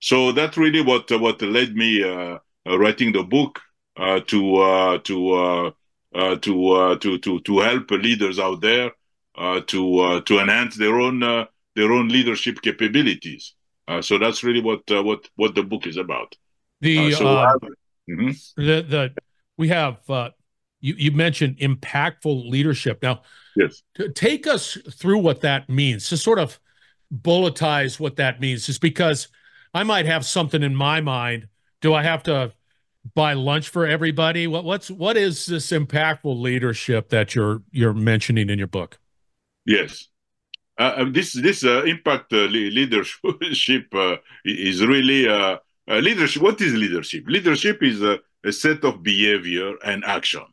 So 0.00 0.32
that's 0.32 0.56
really 0.56 0.82
what 0.82 1.10
what 1.10 1.40
led 1.40 1.74
me 1.74 2.02
uh, 2.02 2.38
uh, 2.66 2.78
writing 2.78 3.12
the 3.12 3.22
book 3.22 3.60
uh, 3.96 4.20
to 4.26 4.56
uh, 4.56 4.98
to 4.98 5.32
uh, 5.32 5.66
uh, 5.68 5.70
Uh, 6.14 6.36
to 6.36 6.68
uh, 6.70 6.96
to 6.98 7.18
to 7.18 7.40
to 7.40 7.58
help 7.58 7.90
leaders 7.90 8.38
out 8.38 8.60
there 8.60 8.92
uh, 9.36 9.60
to 9.66 10.20
to 10.24 10.38
enhance 10.38 10.76
their 10.76 11.00
own 11.00 11.18
their 11.18 11.90
own 11.90 12.08
leadership 12.08 12.62
capabilities. 12.62 13.54
so 14.00 14.16
that's 14.16 14.44
really 14.44 14.60
what 14.62 14.82
what 14.88 15.28
what 15.34 15.56
the 15.56 15.62
book 15.64 15.88
is 15.88 15.96
about. 15.96 16.36
The 16.80 17.10
so 17.12 17.24
mm-hmm. 17.24 18.30
the 18.56 18.82
the 18.82 19.12
we 19.58 19.66
have 19.68 19.98
you 20.80 20.94
you 20.96 21.10
mentioned 21.10 21.56
impactful 21.58 22.48
leadership. 22.48 23.02
Now, 23.02 23.22
yes, 23.56 23.82
take 24.14 24.46
us 24.46 24.78
through 24.92 25.18
what 25.18 25.40
that 25.40 25.68
means. 25.68 26.08
To 26.10 26.16
sort 26.16 26.38
of 26.38 26.60
bulletize 27.12 27.98
what 27.98 28.14
that 28.16 28.40
means, 28.40 28.66
just 28.66 28.80
because 28.80 29.26
I 29.72 29.82
might 29.82 30.06
have 30.06 30.24
something 30.24 30.62
in 30.62 30.76
my 30.76 31.00
mind. 31.00 31.48
Do 31.80 31.92
I 31.92 32.04
have 32.04 32.22
to 32.24 32.52
buy 33.14 33.34
lunch 33.34 33.68
for 33.68 33.86
everybody? 33.86 34.46
What 34.46 34.64
what's 34.64 34.90
what 34.90 35.16
is 35.16 35.46
this 35.46 35.70
impactful 35.70 36.40
leadership 36.40 37.10
that 37.10 37.34
you're 37.34 37.62
you're 37.70 37.94
mentioning 37.94 38.50
in 38.50 38.58
your 38.58 38.68
book? 38.68 38.98
Yes. 39.66 40.08
Uh, 40.78 40.94
um, 40.96 41.12
this 41.12 41.32
this 41.34 41.64
uh, 41.64 41.84
impact 41.84 42.32
uh, 42.32 42.46
leadership 42.46 43.86
uh, 43.94 44.16
is 44.44 44.84
really 44.84 45.28
uh, 45.28 45.58
uh, 45.88 45.98
leadership. 45.98 46.42
What 46.42 46.60
is 46.60 46.74
leadership? 46.74 47.24
Leadership 47.28 47.82
is 47.82 48.02
a, 48.02 48.18
a 48.44 48.52
set 48.52 48.84
of 48.84 49.02
behavior 49.02 49.74
and 49.84 50.04
action. 50.04 50.44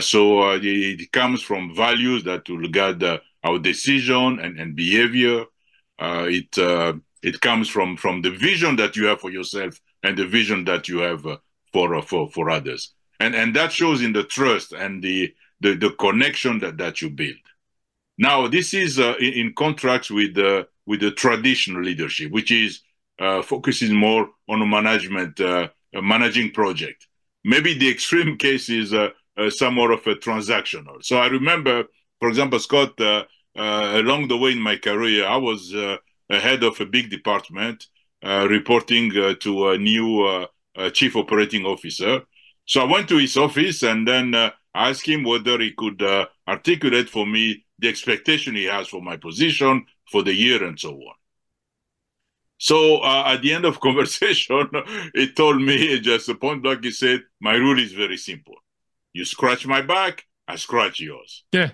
So 0.00 0.58
it 0.60 1.12
comes 1.12 1.40
from 1.40 1.72
values 1.72 2.24
that 2.24 2.48
will 2.48 2.68
guide 2.68 3.00
our 3.44 3.58
decision 3.60 4.40
and, 4.40 4.58
and 4.58 4.74
behavior. 4.74 5.44
It 6.00 6.58
it 7.22 7.40
comes 7.40 7.68
from 7.68 7.96
from 7.96 8.22
the 8.22 8.30
vision 8.30 8.74
that 8.76 8.96
you 8.96 9.06
have 9.06 9.20
for 9.20 9.30
yourself 9.30 9.80
and 10.02 10.18
the 10.18 10.26
vision 10.26 10.64
that 10.64 10.88
you 10.88 10.98
have 10.98 11.24
for 11.72 12.00
for 12.02 12.28
for 12.30 12.50
others, 12.50 12.94
and 13.20 13.34
and 13.34 13.54
that 13.56 13.72
shows 13.72 14.02
in 14.02 14.12
the 14.12 14.24
trust 14.24 14.72
and 14.72 15.02
the 15.02 15.32
the, 15.60 15.74
the 15.74 15.90
connection 15.90 16.58
that 16.60 16.78
that 16.78 17.02
you 17.02 17.10
build. 17.10 17.36
Now, 18.16 18.48
this 18.48 18.74
is 18.74 18.98
in, 18.98 19.14
in 19.14 19.54
contrast 19.54 20.10
with 20.10 20.34
the 20.34 20.68
with 20.86 21.00
the 21.00 21.12
traditional 21.12 21.82
leadership, 21.82 22.32
which 22.32 22.50
is 22.50 22.80
focuses 23.44 23.90
more 23.90 24.28
on 24.48 24.62
a 24.62 24.66
management 24.66 25.40
managing 25.92 26.50
project. 26.52 27.06
Maybe 27.44 27.74
the 27.74 27.90
extreme 27.90 28.36
case 28.46 28.68
is 28.68 28.92
uh, 29.38 29.50
somewhat 29.50 29.90
of 29.90 30.06
a 30.06 30.14
transactional. 30.16 31.02
So 31.02 31.18
I 31.18 31.28
remember, 31.28 31.84
for 32.18 32.28
example, 32.28 32.58
Scott, 32.58 33.00
uh, 33.00 33.24
uh, 33.56 33.92
along 33.94 34.28
the 34.28 34.36
way 34.36 34.52
in 34.52 34.60
my 34.60 34.76
career, 34.76 35.26
I 35.26 35.36
was 35.36 35.74
uh, 35.74 35.96
head 36.28 36.62
of 36.62 36.80
a 36.80 36.86
big 36.86 37.10
department 37.10 37.86
uh, 38.22 38.46
reporting 38.50 39.16
uh, 39.16 39.34
to 39.40 39.70
a 39.70 39.78
new 39.78 40.46
Uh, 40.78 40.90
chief 40.90 41.16
operating 41.16 41.64
officer. 41.66 42.22
So 42.64 42.80
I 42.82 42.84
went 42.84 43.08
to 43.08 43.18
his 43.18 43.36
office 43.36 43.82
and 43.82 44.06
then 44.06 44.32
uh, 44.32 44.50
asked 44.74 45.08
him 45.08 45.24
whether 45.24 45.58
he 45.58 45.72
could 45.72 46.00
uh, 46.00 46.26
articulate 46.46 47.08
for 47.08 47.26
me 47.26 47.64
the 47.80 47.88
expectation 47.88 48.54
he 48.54 48.64
has 48.64 48.86
for 48.86 49.02
my 49.02 49.16
position 49.16 49.84
for 50.10 50.22
the 50.22 50.32
year 50.32 50.62
and 50.62 50.78
so 50.78 50.90
on. 50.90 51.14
So 52.58 52.98
uh, 52.98 53.24
at 53.26 53.42
the 53.42 53.54
end 53.54 53.64
of 53.64 53.80
conversation, 53.88 54.70
he 55.14 55.32
told 55.32 55.60
me 55.60 55.98
just 55.98 56.28
a 56.28 56.36
point 56.36 56.62
blank. 56.62 56.84
He 56.84 56.92
said, 56.92 57.22
"My 57.40 57.54
rule 57.54 57.80
is 57.80 57.92
very 57.92 58.16
simple. 58.16 58.54
You 59.12 59.24
scratch 59.24 59.66
my 59.66 59.82
back, 59.82 60.26
I 60.46 60.54
scratch 60.56 61.00
yours. 61.00 61.44
Yeah. 61.50 61.70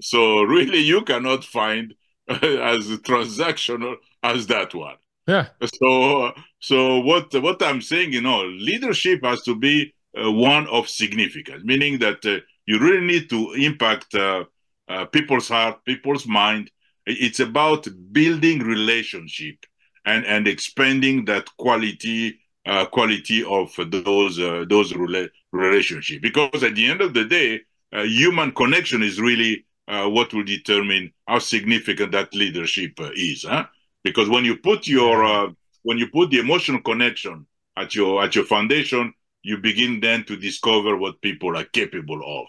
So 0.00 0.42
really, 0.42 0.78
you 0.78 1.02
cannot 1.02 1.44
find 1.44 1.94
as 2.28 2.86
transactional 3.00 3.96
as 4.22 4.46
that 4.46 4.72
one. 4.72 4.96
Yeah. 5.26 5.48
So 5.80 6.32
so 6.60 7.00
what 7.00 7.34
what 7.42 7.62
I'm 7.62 7.80
saying, 7.80 8.12
you 8.12 8.20
know, 8.20 8.44
leadership 8.44 9.24
has 9.24 9.42
to 9.42 9.56
be 9.56 9.92
uh, 10.16 10.30
one 10.30 10.66
of 10.68 10.88
significance, 10.88 11.64
meaning 11.64 11.98
that 11.98 12.24
uh, 12.24 12.38
you 12.66 12.78
really 12.78 13.04
need 13.04 13.28
to 13.30 13.52
impact 13.52 14.14
uh, 14.14 14.44
uh 14.88 15.04
people's 15.06 15.48
heart, 15.48 15.84
people's 15.84 16.26
mind. 16.26 16.70
It's 17.06 17.40
about 17.40 17.86
building 18.12 18.60
relationship 18.60 19.56
and 20.04 20.24
and 20.26 20.46
expanding 20.46 21.24
that 21.24 21.48
quality 21.56 22.38
uh, 22.64 22.86
quality 22.86 23.44
of 23.44 23.74
those 23.90 24.38
uh, 24.38 24.64
those 24.68 24.92
rela- 24.92 25.30
relationship. 25.52 26.22
Because 26.22 26.62
at 26.62 26.76
the 26.76 26.86
end 26.86 27.00
of 27.00 27.14
the 27.14 27.24
day, 27.24 27.60
human 27.92 28.52
connection 28.52 29.02
is 29.02 29.20
really 29.20 29.64
what 29.86 30.32
will 30.34 30.44
determine 30.44 31.12
how 31.26 31.38
significant 31.38 32.12
that 32.12 32.34
leadership 32.34 32.92
is. 33.14 33.44
Huh? 33.44 33.66
Because 34.06 34.28
when 34.28 34.44
you 34.44 34.56
put 34.56 34.86
your 34.86 35.24
uh, 35.24 35.48
when 35.82 35.98
you 35.98 36.08
put 36.08 36.30
the 36.30 36.38
emotional 36.38 36.80
connection 36.80 37.46
at 37.76 37.94
your 37.94 38.22
at 38.24 38.34
your 38.36 38.44
foundation, 38.44 39.12
you 39.42 39.58
begin 39.58 40.00
then 40.00 40.24
to 40.24 40.36
discover 40.36 40.96
what 40.96 41.20
people 41.20 41.56
are 41.56 41.64
capable 41.80 42.22
of. 42.38 42.46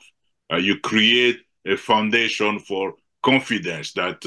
you 0.64 0.80
create 0.80 1.40
a 1.66 1.76
foundation 1.76 2.60
for 2.60 2.94
confidence 3.24 3.94
that 3.94 4.22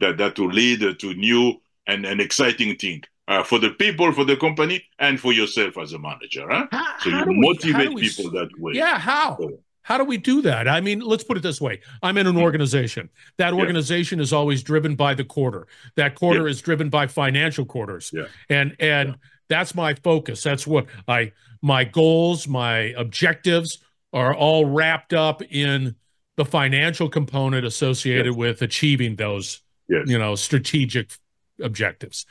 that 0.00 0.14
that 0.20 0.38
will 0.38 0.54
lead 0.62 0.80
to 0.98 1.14
new 1.14 1.44
and, 1.86 2.04
and 2.10 2.20
exciting 2.20 2.76
things 2.76 3.04
uh, 3.28 3.42
for 3.42 3.58
the 3.58 3.70
people, 3.70 4.12
for 4.12 4.24
the 4.24 4.36
company, 4.36 4.84
and 4.98 5.20
for 5.20 5.32
yourself 5.32 5.78
as 5.78 5.92
a 5.92 5.98
manager. 5.98 6.46
Huh? 6.48 6.66
How, 6.70 6.98
so 6.98 7.10
you 7.10 7.24
motivate 7.28 7.94
we, 7.94 8.02
people 8.08 8.30
that 8.32 8.50
way. 8.58 8.72
Yeah, 8.74 8.98
how? 8.98 9.36
So, 9.38 9.58
how 9.82 9.98
do 9.98 10.04
we 10.04 10.16
do 10.16 10.42
that? 10.42 10.68
I 10.68 10.80
mean, 10.80 11.00
let's 11.00 11.24
put 11.24 11.36
it 11.36 11.42
this 11.42 11.60
way. 11.60 11.80
I'm 12.02 12.16
in 12.16 12.26
an 12.26 12.34
hmm. 12.34 12.42
organization. 12.42 13.08
That 13.38 13.52
organization 13.52 14.18
yeah. 14.18 14.24
is 14.24 14.32
always 14.32 14.62
driven 14.62 14.94
by 14.94 15.14
the 15.14 15.24
quarter. 15.24 15.66
That 15.96 16.14
quarter 16.14 16.44
yeah. 16.44 16.50
is 16.50 16.60
driven 16.60 16.88
by 16.88 17.06
financial 17.06 17.64
quarters. 17.64 18.10
Yeah. 18.12 18.24
And 18.48 18.76
and 18.78 19.16
that's 19.48 19.74
my 19.74 19.94
focus. 19.94 20.42
That's 20.42 20.66
what 20.66 20.86
I 21.08 21.32
my 21.60 21.84
goals, 21.84 22.48
my 22.48 22.94
objectives 22.96 23.78
are 24.12 24.34
all 24.34 24.66
wrapped 24.66 25.12
up 25.12 25.42
in 25.42 25.96
the 26.36 26.44
financial 26.44 27.08
component 27.08 27.64
associated 27.64 28.36
with 28.36 28.62
achieving 28.62 29.16
those 29.16 29.60
you 29.88 30.18
know 30.18 30.34
strategic 30.34 31.12
objectives. 31.60 32.26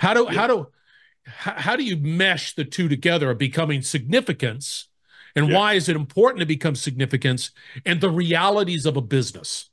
How 0.00 0.14
do 0.14 0.26
how 0.26 0.46
do 0.46 0.68
how 1.26 1.76
do 1.76 1.84
you 1.84 1.96
mesh 1.96 2.54
the 2.54 2.64
two 2.64 2.88
together 2.88 3.30
of 3.30 3.38
becoming 3.38 3.82
significance 3.82 4.88
and 5.36 5.48
yes. 5.48 5.54
why 5.54 5.72
is 5.74 5.88
it 5.88 5.96
important 5.96 6.40
to 6.40 6.46
become 6.46 6.74
significance 6.74 7.50
and 7.84 8.00
the 8.00 8.10
realities 8.10 8.86
of 8.86 8.96
a 8.96 9.00
business 9.02 9.70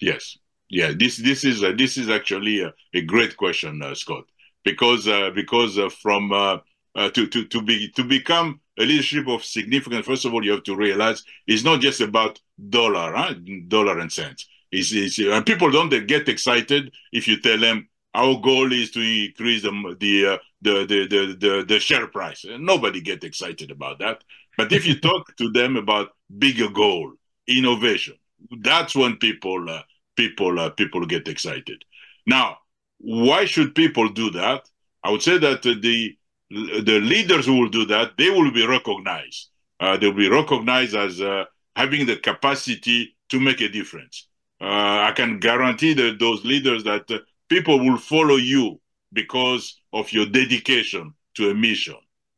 yes 0.00 0.38
yeah 0.68 0.92
this 0.96 1.16
this 1.16 1.44
is 1.44 1.62
uh, 1.62 1.72
this 1.76 1.96
is 1.96 2.08
actually 2.08 2.60
a, 2.60 2.72
a 2.94 3.00
great 3.02 3.36
question 3.36 3.82
uh, 3.82 3.94
scott 3.94 4.24
because 4.64 5.08
uh, 5.08 5.30
because 5.34 5.78
uh, 5.78 5.88
from 5.88 6.32
uh, 6.32 6.58
uh, 6.94 7.08
to 7.10 7.26
to 7.26 7.44
to 7.46 7.62
be 7.62 7.90
to 7.90 8.04
become 8.04 8.60
a 8.78 8.82
leadership 8.82 9.26
of 9.28 9.44
significance 9.44 10.06
first 10.06 10.24
of 10.24 10.34
all 10.34 10.44
you 10.44 10.52
have 10.52 10.62
to 10.64 10.76
realize 10.76 11.22
it's 11.46 11.64
not 11.64 11.80
just 11.80 12.00
about 12.00 12.40
dollar 12.68 13.14
huh? 13.14 13.34
dollar 13.68 13.98
and 13.98 14.12
cents 14.12 14.46
it's, 14.70 14.92
it's, 14.92 15.18
and 15.18 15.46
people 15.46 15.70
don't 15.70 16.06
get 16.06 16.28
excited 16.28 16.92
if 17.12 17.26
you 17.26 17.40
tell 17.40 17.58
them 17.58 17.88
our 18.18 18.40
goal 18.40 18.72
is 18.72 18.90
to 18.92 19.00
increase 19.00 19.62
the 19.62 19.96
the, 20.00 20.26
uh, 20.26 20.38
the, 20.66 20.74
the, 20.90 21.06
the, 21.12 21.36
the 21.44 21.64
the 21.68 21.78
share 21.80 22.08
price. 22.08 22.44
Nobody 22.72 23.00
get 23.00 23.24
excited 23.24 23.70
about 23.70 24.00
that. 24.00 24.24
But 24.56 24.72
if 24.72 24.86
you 24.86 24.98
talk 25.08 25.36
to 25.36 25.50
them 25.50 25.76
about 25.76 26.08
bigger 26.44 26.68
goal, 26.68 27.12
innovation, 27.46 28.16
that's 28.60 28.94
when 28.94 29.16
people 29.16 29.70
uh, 29.70 29.82
people 30.16 30.58
uh, 30.58 30.70
people 30.70 31.06
get 31.06 31.28
excited. 31.28 31.84
Now, 32.26 32.58
why 32.98 33.44
should 33.44 33.74
people 33.74 34.08
do 34.08 34.30
that? 34.30 34.68
I 35.04 35.10
would 35.10 35.22
say 35.22 35.38
that 35.38 35.62
the 35.62 36.16
the 36.50 36.98
leaders 37.12 37.46
who 37.46 37.58
will 37.60 37.68
do 37.68 37.84
that, 37.86 38.16
they 38.18 38.30
will 38.30 38.50
be 38.50 38.66
recognized. 38.66 39.50
Uh, 39.80 39.96
they 39.96 40.06
will 40.08 40.24
be 40.26 40.28
recognized 40.28 40.96
as 40.96 41.20
uh, 41.20 41.44
having 41.76 42.06
the 42.06 42.16
capacity 42.16 43.14
to 43.28 43.38
make 43.38 43.60
a 43.60 43.68
difference. 43.68 44.26
Uh, 44.60 45.06
I 45.08 45.12
can 45.14 45.38
guarantee 45.38 45.94
that 45.94 46.18
those 46.18 46.44
leaders 46.44 46.82
that 46.84 47.06
people 47.48 47.78
will 47.78 47.98
follow 47.98 48.36
you 48.36 48.80
because 49.12 49.80
of 49.92 50.12
your 50.12 50.26
dedication 50.26 51.14
to 51.34 51.50
a 51.50 51.54
mission. 51.54 51.96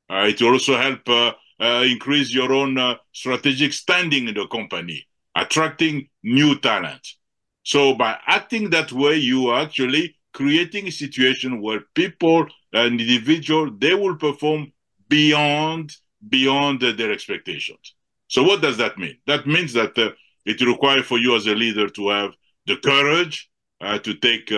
Uh, 0.09 0.27
it 0.29 0.41
will 0.41 0.53
also 0.53 0.77
help 0.77 1.09
uh, 1.09 1.33
uh, 1.61 1.85
increase 1.87 2.33
your 2.33 2.53
own 2.53 2.79
uh, 2.79 2.95
strategic 3.13 3.73
standing 3.73 4.29
in 4.29 4.35
the 4.35 4.47
company, 4.47 5.07
attracting 5.37 6.09
new 6.23 6.59
talent. 6.59 7.07
So 7.63 7.95
by 7.95 8.19
acting 8.27 8.71
that 8.71 8.93
way, 8.93 9.17
you 9.17 9.49
are 9.49 9.63
actually 9.63 10.17
creating 10.33 10.87
a 10.87 10.93
situation 10.93 11.61
where 11.61 11.81
people, 11.95 12.47
an 12.73 12.99
individual, 12.99 13.71
they 13.79 13.95
will 13.95 14.17
perform 14.17 14.73
beyond 15.09 15.97
beyond 16.29 16.81
their 16.83 17.11
expectations. 17.11 17.95
So 18.29 18.43
what 18.43 18.61
does 18.61 18.77
that 18.77 18.99
mean? 18.99 19.17
That 19.27 19.47
means 19.47 19.73
that 19.73 19.97
uh, 19.99 20.11
it 20.45 20.61
requires 20.61 21.07
for 21.07 21.19
you 21.19 21.35
as 21.35 21.47
a 21.47 21.55
leader 21.55 21.89
to 21.89 22.09
have 22.11 22.33
the 22.67 22.77
courage 22.77 23.51
uh, 23.81 23.99
to 24.01 24.15
take 24.15 24.53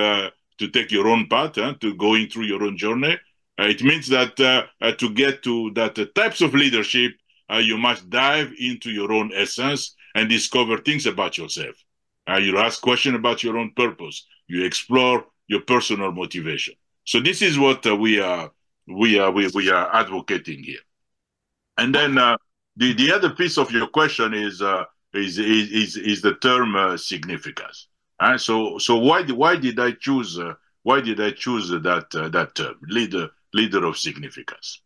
to 0.59 0.69
take 0.69 0.91
your 0.91 1.09
own 1.09 1.27
path, 1.29 1.59
uh, 1.59 1.75
to 1.81 1.95
going 1.95 2.29
through 2.29 2.45
your 2.45 2.63
own 2.63 2.77
journey. 2.77 3.19
Uh, 3.59 3.65
it 3.65 3.83
means 3.83 4.09
that 4.09 4.39
uh, 4.41 4.93
to 4.93 5.11
get 5.11 5.43
to 5.43 5.71
that 5.73 5.95
types 6.15 6.41
of 6.41 6.55
leadership, 6.55 7.13
you 7.61 7.77
must 7.77 8.09
dive 8.09 8.51
into 8.59 8.91
your 8.91 9.13
own 9.13 9.31
essence 9.35 9.95
and 10.15 10.29
discover 10.29 10.79
things 10.79 11.05
about 11.05 11.37
yourself. 11.37 11.77
you 12.41 12.57
ask 12.57 12.81
questions 12.81 13.15
about 13.15 13.43
your 13.43 13.59
own 13.59 13.71
purpose. 13.77 14.27
You 14.49 14.65
explore 14.65 15.27
your 15.49 15.61
personal 15.61 16.13
motivation. 16.13 16.75
So 17.05 17.21
this 17.21 17.43
is 17.43 17.59
what 17.59 17.85
we 17.99 18.21
are 18.21 18.51
we 18.87 19.19
are 19.19 19.31
we, 19.31 19.49
we 19.49 19.71
are 19.71 19.95
advocating 19.95 20.63
here. 20.63 20.81
And 21.79 21.95
then 21.95 22.19
uh, 22.19 22.37
the 22.77 22.93
the 22.95 23.13
other 23.13 23.31
piece 23.31 23.59
of 23.59 23.71
your 23.71 23.87
question 23.87 24.35
is 24.35 24.63
uh, 24.63 24.85
is, 25.15 25.39
is 25.39 25.97
is 25.97 26.23
the 26.23 26.35
term 26.37 26.77
uh, 26.77 26.97
significance. 26.97 27.89
Uh, 28.23 28.39
so 28.39 28.79
so 28.79 28.97
why 28.97 29.25
why 29.25 29.57
did 29.57 29.81
I 29.81 29.91
choose 29.91 30.39
uh, 30.39 30.55
why 30.85 31.01
did 31.01 31.21
I 31.21 31.33
choose 31.33 31.71
that 31.71 32.07
uh, 32.15 32.29
that 32.29 32.55
term 32.55 32.77
leader 32.89 33.29
leader 33.53 33.85
of 33.85 33.99
significance? 33.99 34.81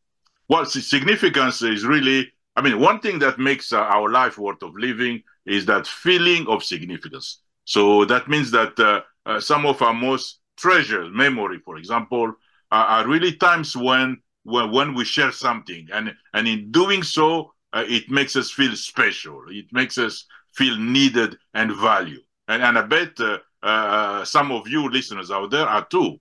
Well, 0.48 0.64
significance 0.64 1.60
is 1.60 1.84
really 1.84 2.32
I 2.56 2.62
mean 2.62 2.80
one 2.80 2.98
thing 3.00 3.18
that 3.18 3.38
makes 3.38 3.74
uh, 3.74 3.80
our 3.80 4.08
life 4.10 4.38
worth 4.38 4.62
of 4.62 4.74
living 4.74 5.22
is 5.44 5.66
that 5.66 5.86
feeling 5.86 6.46
of 6.46 6.64
significance. 6.64 7.42
So 7.66 8.06
that 8.06 8.26
means 8.26 8.50
that 8.52 8.80
uh, 8.80 9.02
uh, 9.26 9.38
some 9.38 9.66
of 9.66 9.82
our 9.82 9.92
most 9.92 10.40
treasured 10.56 11.12
memory, 11.12 11.58
for 11.58 11.76
example, 11.76 12.32
are 12.70 13.06
really 13.06 13.34
times 13.36 13.76
when 13.76 14.16
when, 14.44 14.70
when 14.70 14.94
we 14.94 15.04
share 15.04 15.32
something, 15.32 15.86
and 15.92 16.14
and 16.32 16.48
in 16.48 16.72
doing 16.72 17.02
so, 17.02 17.52
it 17.74 18.10
makes 18.10 18.34
us 18.34 18.50
feel 18.50 18.74
special. 18.76 19.42
It 19.50 19.66
makes 19.72 19.98
us 19.98 20.24
feel 20.54 20.78
needed 20.78 21.36
and 21.52 21.76
valued. 21.76 22.22
And, 22.48 22.62
and 22.62 22.78
I 22.78 22.82
bet 22.82 23.18
uh, 23.20 23.38
uh, 23.62 24.24
some 24.24 24.52
of 24.52 24.68
you 24.68 24.88
listeners 24.88 25.30
out 25.30 25.50
there 25.50 25.66
are 25.66 25.84
too. 25.86 26.20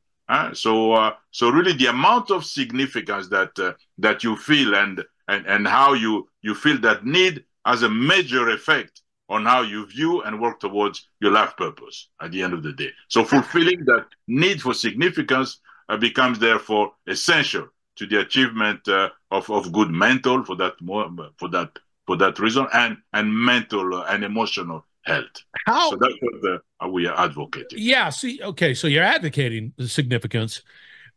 so 0.53 0.93
uh, 0.93 1.13
so 1.31 1.49
really, 1.49 1.73
the 1.73 1.87
amount 1.87 2.31
of 2.31 2.45
significance 2.45 3.27
that 3.29 3.57
uh, 3.59 3.73
that 3.99 4.23
you 4.23 4.35
feel 4.35 4.75
and 4.75 5.03
and 5.27 5.45
and 5.45 5.67
how 5.67 5.93
you 5.93 6.27
you 6.41 6.55
feel 6.55 6.79
that 6.79 7.05
need 7.05 7.43
has 7.65 7.83
a 7.83 7.89
major 7.89 8.49
effect 8.49 9.01
on 9.29 9.45
how 9.45 9.61
you 9.61 9.85
view 9.87 10.21
and 10.21 10.39
work 10.39 10.59
towards 10.59 11.09
your 11.19 11.31
life 11.31 11.55
purpose 11.57 12.09
at 12.21 12.31
the 12.31 12.41
end 12.41 12.53
of 12.53 12.61
the 12.61 12.73
day. 12.73 12.89
So 13.07 13.23
fulfilling 13.23 13.83
that 13.85 14.05
need 14.27 14.61
for 14.61 14.73
significance 14.73 15.59
uh, 15.89 15.97
becomes 15.97 16.39
therefore 16.39 16.93
essential 17.07 17.67
to 17.95 18.05
the 18.05 18.19
achievement 18.19 18.87
uh, 18.87 19.09
of, 19.31 19.49
of 19.49 19.71
good 19.71 19.89
mental 19.89 20.43
for 20.43 20.55
that 20.57 20.73
more, 20.81 21.09
for 21.37 21.49
that 21.49 21.71
for 22.05 22.17
that 22.17 22.37
reason 22.39 22.67
and 22.73 22.97
and 23.13 23.33
mental 23.33 24.03
and 24.03 24.23
emotional 24.23 24.85
health. 25.05 25.25
How? 25.65 25.91
So 25.91 25.97
that's 25.97 26.13
what 26.21 26.41
the, 26.41 26.59
uh, 26.83 26.89
we 26.89 27.07
are 27.07 27.17
advocating. 27.17 27.79
Yeah. 27.79 28.09
See. 28.09 28.39
Okay. 28.41 28.73
So 28.73 28.87
you're 28.87 29.03
advocating 29.03 29.73
the 29.77 29.87
significance. 29.87 30.61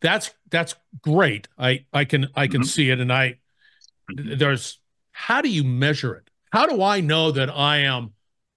That's 0.00 0.30
that's 0.50 0.74
great. 1.02 1.48
I 1.58 1.84
I 1.92 2.04
can 2.04 2.28
I 2.34 2.46
can 2.46 2.60
mm-hmm. 2.60 2.66
see 2.66 2.90
it, 2.90 3.00
and 3.00 3.12
I 3.12 3.38
mm-hmm. 4.10 4.38
there's 4.38 4.78
how 5.12 5.42
do 5.42 5.48
you 5.48 5.64
measure 5.64 6.14
it? 6.14 6.30
How 6.52 6.66
do 6.66 6.82
I 6.82 7.00
know 7.00 7.30
that 7.32 7.50
I 7.50 7.78
am 7.78 8.12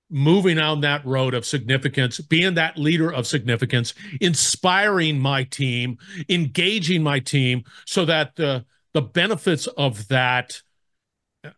moving 0.09 0.59
on 0.59 0.81
that 0.81 1.05
road 1.05 1.33
of 1.33 1.45
significance, 1.45 2.19
being 2.19 2.53
that 2.55 2.77
leader 2.77 3.11
of 3.11 3.25
significance, 3.25 3.93
inspiring 4.19 5.17
my 5.17 5.43
team, 5.45 5.97
engaging 6.29 7.01
my 7.01 7.19
team 7.19 7.63
so 7.85 8.05
that 8.05 8.35
the 8.35 8.65
the 8.93 9.01
benefits 9.01 9.67
of 9.67 10.07
that 10.09 10.61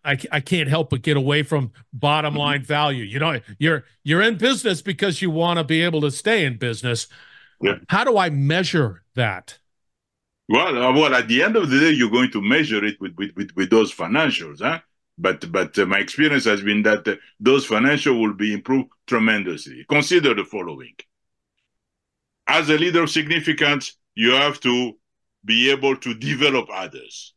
I, 0.03 0.17
I 0.31 0.39
can't 0.39 0.69
help 0.69 0.89
but 0.89 1.01
get 1.01 1.17
away 1.17 1.43
from 1.43 1.71
bottom 1.91 2.35
line 2.43 2.63
value. 2.63 3.03
You 3.03 3.19
know, 3.19 3.39
you're 3.59 3.85
you're 4.03 4.21
in 4.21 4.37
business 4.37 4.81
because 4.81 5.21
you 5.21 5.29
want 5.29 5.59
to 5.59 5.63
be 5.63 5.81
able 5.81 6.01
to 6.01 6.11
stay 6.11 6.45
in 6.45 6.57
business. 6.57 7.07
Yeah. 7.61 7.75
How 7.89 8.03
do 8.03 8.17
I 8.17 8.29
measure 8.29 9.03
that? 9.15 9.59
Well, 10.49 10.77
uh, 10.77 10.91
well, 10.91 11.15
at 11.15 11.27
the 11.27 11.41
end 11.41 11.55
of 11.55 11.69
the 11.69 11.79
day, 11.79 11.91
you're 11.91 12.09
going 12.09 12.31
to 12.31 12.41
measure 12.41 12.83
it 12.83 12.99
with 12.99 13.15
with, 13.17 13.31
with, 13.35 13.51
with 13.55 13.69
those 13.69 13.93
financials, 13.93 14.61
huh? 14.61 14.79
But 15.17 15.51
but 15.51 15.77
uh, 15.77 15.85
my 15.85 15.99
experience 15.99 16.45
has 16.45 16.61
been 16.61 16.83
that 16.83 17.07
uh, 17.07 17.15
those 17.39 17.65
financial 17.65 18.19
will 18.19 18.33
be 18.33 18.53
improved 18.53 18.89
tremendously. 19.07 19.85
Consider 19.87 20.33
the 20.33 20.43
following: 20.43 20.95
as 22.47 22.69
a 22.69 22.77
leader 22.77 23.03
of 23.03 23.09
significance, 23.09 23.97
you 24.15 24.31
have 24.31 24.59
to 24.61 24.97
be 25.45 25.71
able 25.71 25.95
to 25.97 26.13
develop 26.13 26.67
others. 26.73 27.32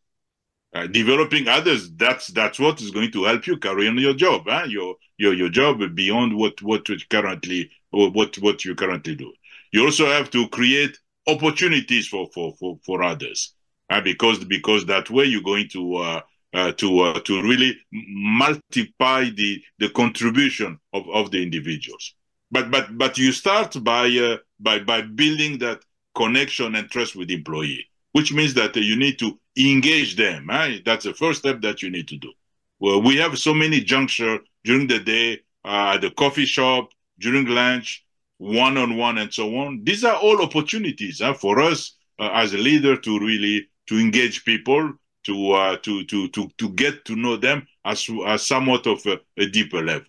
Uh, 0.77 0.87
developing 0.89 1.49
others 1.49 1.91
that's 1.97 2.27
that's 2.39 2.59
what 2.59 2.83
is 2.83 2.91
going 2.91 3.11
to 3.11 3.25
help 3.25 3.47
you 3.47 3.57
carry 3.57 3.89
on 3.89 3.97
your 3.97 4.13
job 4.13 4.43
huh? 4.47 4.67
your 4.69 4.95
your 5.17 5.33
your 5.33 5.49
job 5.49 5.81
beyond 5.95 6.37
what 6.37 6.61
what 6.61 6.87
you 6.89 6.99
currently 7.09 7.71
or 7.93 8.11
what 8.11 8.37
what 8.45 8.63
you 8.65 8.75
currently 8.75 9.15
do 9.15 9.33
you 9.73 9.83
also 9.83 10.05
have 10.07 10.29
to 10.29 10.47
create 10.49 10.99
opportunities 11.27 12.07
for 12.07 12.29
for 12.35 12.53
for, 12.59 12.79
for 12.85 13.03
others 13.03 13.55
uh, 13.91 14.01
because 14.01 14.45
because 14.45 14.85
that 14.85 15.09
way 15.11 15.25
you're 15.25 15.41
going 15.43 15.69
to 15.69 15.97
uh, 15.97 16.21
uh, 16.55 16.73
to 16.73 17.01
uh, 17.01 17.21
to 17.21 17.43
really 17.43 17.77
multiply 17.93 19.29
the 19.31 19.63
the 19.79 19.89
contribution 19.91 20.79
of, 20.93 21.09
of 21.11 21.31
the 21.31 21.43
individuals. 21.43 22.15
But 22.51 22.71
but 22.71 22.97
but 22.97 23.19
you 23.19 23.33
start 23.33 23.83
by 23.83 24.09
uh, 24.09 24.39
by 24.61 24.79
by 24.81 25.03
building 25.03 25.59
that 25.59 25.83
connection 26.15 26.75
and 26.75 26.91
trust 26.91 27.17
with 27.17 27.31
employee, 27.31 27.87
which 28.13 28.33
means 28.33 28.55
that 28.55 28.75
you 28.77 28.97
need 28.97 29.19
to 29.19 29.39
engage 29.57 30.17
them. 30.17 30.47
Right? 30.49 30.83
That's 30.85 31.05
the 31.05 31.15
first 31.15 31.41
step 31.41 31.61
that 31.63 31.83
you 31.83 31.91
need 31.91 32.09
to 32.09 32.17
do. 32.17 32.33
Well, 32.79 33.01
we 33.01 33.17
have 33.17 33.39
so 33.39 33.55
many 33.55 33.81
juncture 33.81 34.39
during 34.65 34.87
the 34.87 34.99
day, 34.99 35.41
uh, 35.65 35.95
at 35.95 36.03
the 36.03 36.11
coffee 36.11 36.45
shop, 36.45 36.91
during 37.19 37.47
lunch, 37.47 38.05
one 38.39 38.77
on 38.77 38.97
one, 38.97 39.19
and 39.19 39.33
so 39.33 39.57
on. 39.57 39.83
These 39.85 40.05
are 40.05 40.17
all 40.17 40.43
opportunities 40.43 41.23
for 41.39 41.61
us 41.61 41.93
uh, 42.19 42.31
as 42.35 42.53
a 42.53 42.59
leader 42.59 42.97
to 42.97 43.19
really 43.19 43.69
to 43.87 43.99
engage 43.99 44.45
people 44.45 44.93
to 45.25 45.53
uh, 45.53 45.77
to 45.79 46.05
to 46.05 46.29
to 46.29 46.49
to 46.59 46.69
get 46.71 47.05
to 47.05 47.17
know 47.17 47.37
them 47.37 47.67
as, 47.85 48.09
as 48.27 48.47
somewhat 48.47 48.87
of 48.87 49.05
a, 49.07 49.19
a, 49.39 49.47
deeper 49.47 49.83
level. 49.83 50.07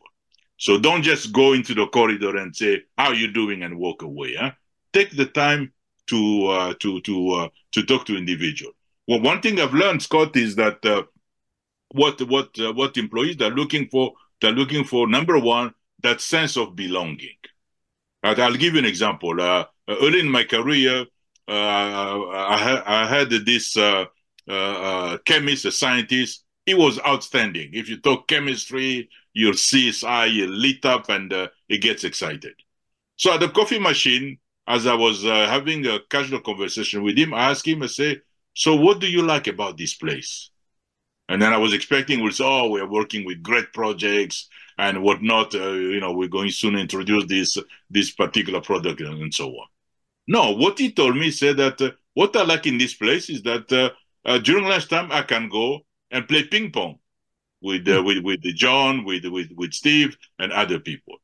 So 0.57 0.77
don't 0.77 1.03
just 1.03 1.31
go 1.31 1.53
into 1.53 1.73
the 1.73 1.88
corridor 1.88 2.38
and 2.38 2.55
say 2.55 2.83
how 2.97 3.12
you 3.12 3.31
doing 3.31 3.63
and 3.63 3.77
walk 3.77 4.01
away. 4.01 4.36
Huh? 4.36 4.51
Take 4.93 5.15
the 5.15 5.25
time 5.25 5.73
to 6.07 6.47
uh, 6.47 6.73
to 6.79 7.01
to 7.01 7.29
uh, 7.31 7.49
to 7.73 7.83
talk 7.83 8.05
to 8.07 8.17
individual. 8.17 8.73
Well, 9.07 9.21
one 9.21 9.41
thing 9.41 9.59
I've 9.59 9.73
learned, 9.73 10.03
Scott, 10.03 10.35
is 10.35 10.55
that 10.55 10.85
uh, 10.85 11.03
what 11.89 12.21
what 12.23 12.59
uh, 12.59 12.73
what 12.73 12.97
employees 12.97 13.41
are 13.41 13.49
looking 13.49 13.87
for, 13.87 14.13
they're 14.41 14.51
looking 14.51 14.83
for 14.83 15.07
number 15.07 15.39
one 15.39 15.73
that 16.03 16.21
sense 16.21 16.57
of 16.57 16.75
belonging. 16.75 17.37
I'll 18.23 18.53
give 18.53 18.73
you 18.73 18.79
an 18.79 18.85
example. 18.85 19.39
Uh, 19.39 19.65
early 19.87 20.19
in 20.19 20.29
my 20.29 20.43
career, 20.43 21.05
I, 21.47 22.57
ha- 22.57 22.83
I, 22.85 23.07
had 23.07 23.29
this 23.29 23.77
uh, 23.77 24.05
uh, 24.47 25.17
chemist, 25.25 25.65
a 25.65 25.71
scientist. 25.71 26.43
He 26.65 26.73
was 26.73 26.99
outstanding. 26.99 27.69
If 27.73 27.87
you 27.87 28.01
talk 28.01 28.27
chemistry, 28.27 29.09
your 29.33 29.53
CSI 29.53 30.05
eye 30.05 30.45
lit 30.47 30.83
up 30.85 31.09
and 31.09 31.31
uh, 31.31 31.47
he 31.67 31.77
gets 31.77 32.03
excited. 32.03 32.53
So 33.15 33.33
at 33.33 33.39
the 33.39 33.49
coffee 33.49 33.79
machine, 33.79 34.39
as 34.67 34.85
I 34.85 34.93
was 34.95 35.25
uh, 35.25 35.47
having 35.47 35.85
a 35.85 35.99
casual 36.09 36.41
conversation 36.41 37.03
with 37.03 37.17
him, 37.17 37.33
I 37.33 37.51
asked 37.51 37.67
him, 37.67 37.83
I 37.83 37.87
say, 37.87 38.21
so 38.57 38.75
what 38.75 38.99
do 38.99 39.07
you 39.07 39.21
like 39.21 39.45
about 39.45 39.77
this 39.77 39.93
place? 39.93 40.49
And 41.29 41.39
then 41.39 41.53
I 41.53 41.57
was 41.57 41.73
expecting, 41.73 42.23
we'll 42.23 42.33
oh, 42.41 42.71
we're 42.71 42.89
working 42.89 43.23
with 43.23 43.43
great 43.43 43.71
projects 43.71 44.49
and 44.79 45.03
whatnot. 45.03 45.53
Uh, 45.53 45.73
you 45.73 45.99
know, 45.99 46.11
we're 46.13 46.27
going 46.27 46.49
soon 46.49 46.73
to 46.73 46.79
introduce 46.79 47.25
this 47.27 47.55
this 47.91 48.09
particular 48.11 48.59
product 48.59 48.99
and 49.01 49.31
so 49.31 49.49
on. 49.49 49.67
No, 50.27 50.53
what 50.53 50.79
he 50.79 50.91
told 50.91 51.15
me 51.15 51.29
said 51.29 51.57
that 51.57 51.79
uh, 51.79 51.91
what 52.15 52.35
I 52.35 52.43
like 52.45 52.65
in 52.65 52.79
this 52.79 52.95
place 52.95 53.29
is 53.29 53.43
that 53.43 53.71
uh, 53.71 53.91
uh, 54.25 54.39
during 54.39 54.65
lunchtime, 54.65 55.11
I 55.11 55.21
can 55.21 55.49
go 55.49 55.81
and 56.09 56.27
play 56.27 56.43
ping 56.43 56.71
pong 56.71 56.97
with 57.61 57.87
uh, 57.87 58.01
with 58.01 58.23
with 58.23 58.41
John, 58.55 59.05
with 59.05 59.23
with 59.25 59.51
with 59.55 59.73
Steve, 59.73 60.17
and 60.39 60.51
other 60.51 60.79
people. 60.79 61.17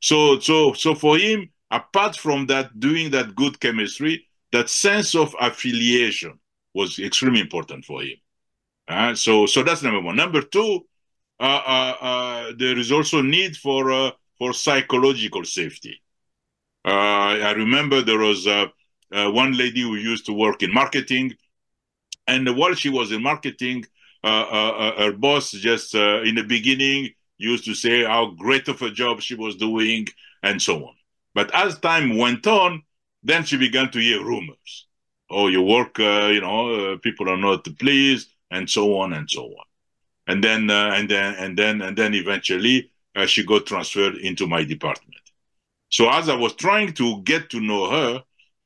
So 0.00 0.38
so 0.38 0.72
so 0.74 0.94
for 0.94 1.18
him, 1.18 1.50
apart 1.68 2.14
from 2.14 2.46
that, 2.46 2.78
doing 2.78 3.10
that 3.10 3.34
good 3.34 3.58
chemistry, 3.58 4.28
that 4.52 4.70
sense 4.70 5.16
of 5.16 5.34
affiliation 5.40 6.38
was 6.76 6.98
extremely 6.98 7.40
important 7.40 7.84
for 7.84 8.02
him. 8.02 8.18
Uh, 8.88 9.14
so 9.14 9.46
so 9.46 9.62
that's 9.62 9.82
number 9.82 10.00
one. 10.00 10.16
Number 10.16 10.42
two, 10.42 10.72
uh, 11.40 11.62
uh, 11.76 11.94
uh 12.10 12.52
there 12.58 12.78
is 12.78 12.90
also 12.92 13.18
need 13.22 13.56
for 13.56 13.82
uh, 14.00 14.10
for 14.38 14.52
psychological 14.52 15.44
safety. 15.44 15.94
I 16.84 17.52
remember 17.64 17.96
there 18.00 18.24
was 18.30 18.46
one 19.42 19.52
lady 19.62 19.82
who 19.82 19.96
used 19.96 20.26
to 20.26 20.32
work 20.32 20.62
in 20.62 20.72
marketing 20.72 21.26
and 22.26 22.56
while 22.56 22.74
she 22.74 22.88
was 22.88 23.12
in 23.12 23.22
marketing, 23.22 23.84
uh, 24.24 24.46
uh, 24.50 24.70
uh 24.78 25.04
her 25.04 25.12
boss 25.12 25.50
just 25.50 25.94
uh, 25.94 26.22
in 26.22 26.34
the 26.34 26.42
beginning 26.42 27.10
used 27.38 27.64
to 27.64 27.74
say 27.74 28.04
how 28.04 28.26
great 28.30 28.66
of 28.68 28.82
a 28.82 28.90
job 28.90 29.20
she 29.20 29.34
was 29.34 29.56
doing 29.56 30.06
and 30.42 30.60
so 30.60 30.84
on. 30.86 30.94
But 31.34 31.54
as 31.54 31.78
time 31.78 32.16
went 32.16 32.46
on, 32.46 32.82
then 33.22 33.44
she 33.44 33.56
began 33.56 33.90
to 33.90 33.98
hear 34.00 34.24
rumors. 34.24 34.86
Oh, 35.28 35.48
your 35.48 35.62
work, 35.62 35.98
uh, 35.98 36.28
you 36.28 36.40
know, 36.40 36.92
uh, 36.92 36.98
people 36.98 37.28
are 37.28 37.36
not 37.36 37.66
pleased, 37.78 38.30
and 38.50 38.68
so 38.70 38.98
on 38.98 39.12
and 39.12 39.28
so 39.28 39.44
on. 39.44 39.64
And 40.28 40.42
then, 40.42 40.70
uh, 40.70 40.92
and 40.94 41.08
then, 41.08 41.34
and 41.34 41.58
then, 41.58 41.82
and 41.82 41.96
then, 41.96 42.14
eventually, 42.14 42.90
uh, 43.14 43.26
she 43.26 43.44
got 43.44 43.66
transferred 43.66 44.16
into 44.16 44.46
my 44.46 44.64
department. 44.64 45.14
So 45.88 46.08
as 46.10 46.28
I 46.28 46.34
was 46.36 46.54
trying 46.54 46.92
to 46.94 47.22
get 47.22 47.50
to 47.50 47.60
know 47.60 47.90
her, 47.90 48.22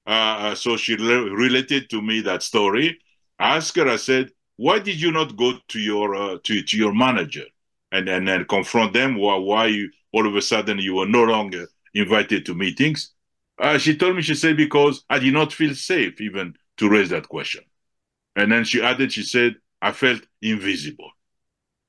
uh, 0.06 0.54
so 0.54 0.76
she 0.76 0.96
re- 0.96 1.30
related 1.30 1.88
to 1.90 2.02
me 2.02 2.20
that 2.22 2.42
story. 2.42 2.98
I 3.38 3.56
asked 3.56 3.76
her. 3.76 3.88
I 3.88 3.96
said, 3.96 4.32
"Why 4.56 4.78
did 4.78 5.00
you 5.00 5.12
not 5.12 5.36
go 5.36 5.58
to 5.68 5.78
your 5.78 6.38
to, 6.38 6.62
to 6.62 6.76
your 6.76 6.94
manager 6.94 7.44
and 7.92 8.08
and, 8.08 8.28
and 8.28 8.48
confront 8.48 8.92
them? 8.92 9.16
Why 9.16 9.36
why 9.36 9.66
you, 9.66 9.90
all 10.12 10.26
of 10.26 10.34
a 10.36 10.42
sudden 10.42 10.78
you 10.78 10.94
were 10.96 11.06
no 11.06 11.24
longer 11.24 11.68
invited 11.94 12.44
to 12.46 12.54
meetings?" 12.54 13.12
Uh, 13.60 13.78
she 13.78 13.96
told 13.96 14.16
me, 14.16 14.22
she 14.22 14.34
said, 14.34 14.56
because 14.56 15.04
I 15.10 15.18
did 15.18 15.34
not 15.34 15.52
feel 15.52 15.74
safe 15.74 16.20
even 16.20 16.54
to 16.78 16.88
raise 16.88 17.10
that 17.10 17.28
question. 17.28 17.62
And 18.36 18.50
then 18.50 18.64
she 18.64 18.82
added, 18.82 19.12
she 19.12 19.22
said, 19.22 19.56
I 19.82 19.92
felt 19.92 20.22
invisible. 20.40 21.10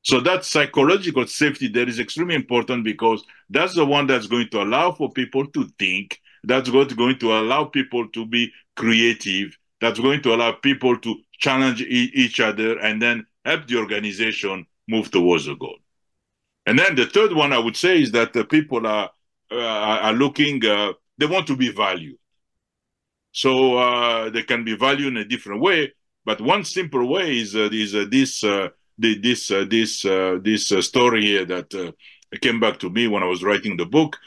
So 0.04 0.20
that 0.22 0.46
psychological 0.46 1.28
safety 1.28 1.68
there 1.68 1.88
is 1.88 2.00
extremely 2.00 2.36
important 2.36 2.84
because 2.84 3.24
that's 3.50 3.76
the 3.76 3.86
one 3.86 4.08
that's 4.08 4.28
going 4.28 4.50
to 4.50 4.64
allow 4.64 4.92
for 4.92 5.12
people 5.12 5.46
to 5.48 5.70
think, 5.78 6.20
that's 6.44 6.70
what's 6.72 6.94
going 6.94 7.20
to 7.20 7.34
allow 7.34 7.66
people 7.66 8.08
to 8.10 8.26
be 8.26 8.52
creative, 8.76 9.56
that's 9.80 10.00
going 10.00 10.22
to 10.24 10.34
allow 10.34 10.54
people 10.54 10.98
to 10.98 11.16
challenge 11.34 11.82
e- 11.82 12.12
each 12.16 12.40
other 12.40 12.80
and 12.80 13.02
then 13.02 13.26
help 13.46 13.68
the 13.68 13.78
organization 13.78 14.66
move 14.88 15.12
towards 15.12 15.46
the 15.46 15.56
goal. 15.56 15.78
And 16.66 16.80
then 16.80 16.96
the 16.96 17.06
third 17.06 17.34
one 17.34 17.54
I 17.54 17.60
would 17.60 17.78
say 17.78 18.02
is 18.02 18.12
that 18.12 18.34
the 18.34 18.44
people 18.44 18.88
are 18.88 19.12
uh, 19.52 19.58
are 19.58 20.14
looking 20.14 20.66
uh, 20.66 20.94
they 21.22 21.28
want 21.28 21.46
to 21.48 21.56
be 21.56 21.72
valued. 21.72 22.18
So 23.32 23.78
uh, 23.78 24.30
they 24.32 24.42
can 24.42 24.64
be 24.64 24.76
valued 24.76 25.14
in 25.14 25.18
a 25.18 25.26
different 25.26 25.62
way. 25.62 25.94
But 26.26 26.42
one 26.42 26.66
simple 26.66 27.08
way 27.08 27.38
is, 27.38 27.56
uh, 27.56 27.70
is 27.72 27.96
uh, 27.96 28.06
this 28.10 28.44
uh, 28.44 28.70
this 28.98 29.52
uh, 29.52 29.66
this 29.70 30.04
uh, 30.04 30.40
this 30.42 30.68
story 30.68 31.26
here 31.26 31.46
that 31.46 31.94
came 32.42 32.60
back 32.60 32.80
to 32.80 32.90
me 32.90 33.08
when 33.08 33.24
I 33.24 33.28
was 33.28 33.44
writing 33.44 33.78
the 33.78 33.86
book. 33.86 34.18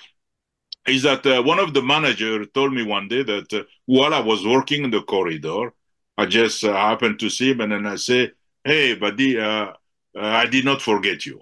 Is 0.87 1.03
that 1.03 1.25
one 1.45 1.59
of 1.59 1.73
the 1.75 1.83
manager 1.83 2.45
told 2.45 2.73
me 2.73 2.83
one 2.85 3.09
day 3.09 3.23
that 3.23 3.67
while 3.87 4.13
I 4.15 4.21
was 4.21 4.47
working 4.47 4.85
in 4.85 4.91
the 4.91 5.03
corridor, 5.03 5.73
I 6.19 6.27
just 6.27 6.63
happened 6.63 7.19
to 7.21 7.31
see 7.31 7.51
him 7.53 7.61
and 7.63 7.73
then 7.73 7.87
I 7.87 7.97
say, 7.97 8.33
"Hey, 8.63 8.95
buddy, 8.95 9.41
I 9.41 10.47
did 10.47 10.65
not 10.65 10.83
forget 10.83 11.25
you," 11.25 11.41